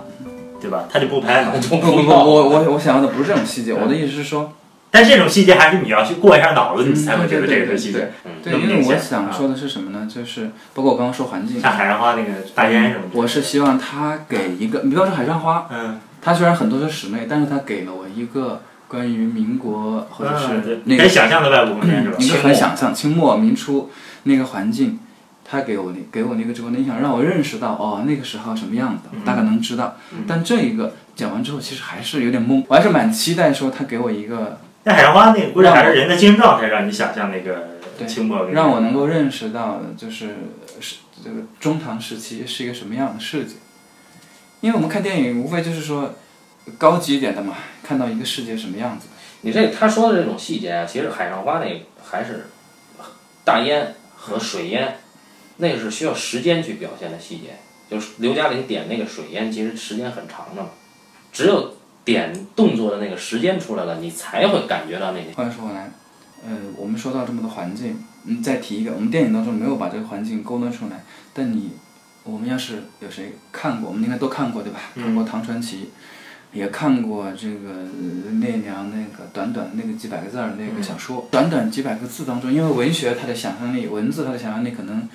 [0.60, 0.86] 对吧？
[0.90, 1.52] 他就不拍了。
[1.68, 4.52] 不不不，我我我想要的不是这种细节，我的意思是说，
[4.90, 8.10] 但这种细节还是你要去过一下脑子，你才会觉得这个是细节。
[8.24, 10.08] 嗯，对，因为我想说的是什么呢？
[10.12, 22.16] 就是包括我刚刚说环境，像海上花那个大烟什么的，我是希望他给一个，你比方说海上花，嗯，它虽然很多是室内，但是它给了我一个关于民国或者是那个你可以想象的外部空间是吧？
[22.18, 22.48] 你就清末。
[22.48, 23.90] 很想象清末明初
[24.24, 24.98] 那个环境，
[25.44, 29.96] 他给我那给我那个直观的印象，让我认识到哦那个时候什么样子，大概能知道。
[30.26, 40.36] 但这一个讲完之后，其实还是有点懵，我还是蛮期待说他给我一个那海上花那个估计还是人的精神状态让你想象那个对清末，让我能够认识到就是
[40.80, 43.56] 是这个中唐时期是一个什么样的世界。
[44.60, 46.14] 因为我们看电影无非就是说
[46.78, 49.08] 高级一点的嘛，看到一个世界什么样子。
[49.42, 52.46] 你这他说的这种细节啊，其实海上花那个还是
[53.44, 54.98] 大烟和水烟，
[55.56, 57.56] 那个是需要时间去表现的细节。
[57.90, 60.68] 就是刘嘉玲点那个水烟，其实时间很长的嘛，
[61.32, 61.74] 只有
[62.12, 65.32] 点动作的那个时间出来了，你才会感觉到那些。
[65.32, 65.90] 话说回来，
[66.44, 67.96] 呃，我们说到这么多环境，
[68.26, 71.70] 嗯，再提一个，我们电影当中没有把这个环境勾勒出来，但你，
[72.24, 74.80] 我们要是有谁看过，我们应该都看过对吧？
[74.94, 75.90] 看过《唐传奇》，
[76.56, 85.08] 也看过这个呃聂良那个短短那个几百个字儿那个小说，短短几百个字当中，因为文学它的想象力，文字它的想象力可能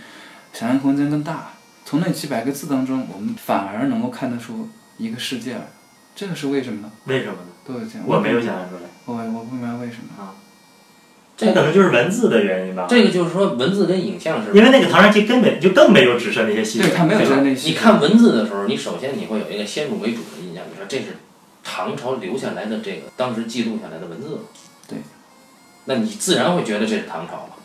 [0.54, 1.50] 想象空间更大，
[1.84, 5.68] 从那几百个字当中，我们反而能够看得出一个世界来，
[6.16, 6.92] 这个是为什么呢？
[7.06, 7.52] 为什么呢？
[7.68, 10.34] 都有这样，我没有想象出来，我我不明白为什么啊。
[11.36, 12.86] 这可能就是文字的原因吧。
[12.90, 17.70] 这个就是说，文字跟影像是因为那个唐人街根本就更没有指涉那些细节，对，他没有对吧说那些。
[17.70, 21.18] 你看文字的时候，你首先你会有一个先入为主的印象，你说这是
[21.62, 24.40] 唐朝留下来的这个当时记录下来的文字。
[24.88, 25.00] 对。
[25.84, 27.56] 那你自然会觉得这是唐朝嘛。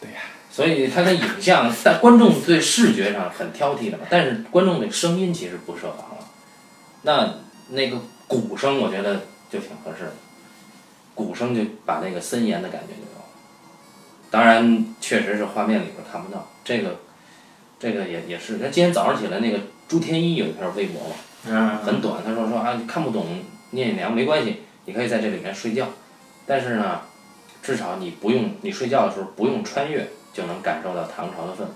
[0.00, 0.18] 对呀。
[0.50, 6.26] 所以它的影像，但观众对视觉上很挑剔的嘛，但是观众对声音其实不设防了。
[7.02, 7.34] 那
[7.72, 10.12] 那个鼓声，我觉得就挺合适的，
[11.14, 13.24] 鼓声就把那个森严的感觉就有了。
[14.30, 16.96] 当然，确实是画面里边看不到这个。
[17.78, 19.58] 这个也也是，那今天早上起来那个
[19.88, 21.16] 朱天一有一篇微博嘛，
[21.48, 22.22] 嗯，很短。
[22.24, 23.26] 他说说啊，你看不懂
[23.72, 25.88] 聂隐娘没关系，你可以在这里面睡觉，
[26.46, 27.00] 但是呢，
[27.60, 31.74] 至少你不用你睡觉的时候不用穿越就能感受到唐朝的氛围。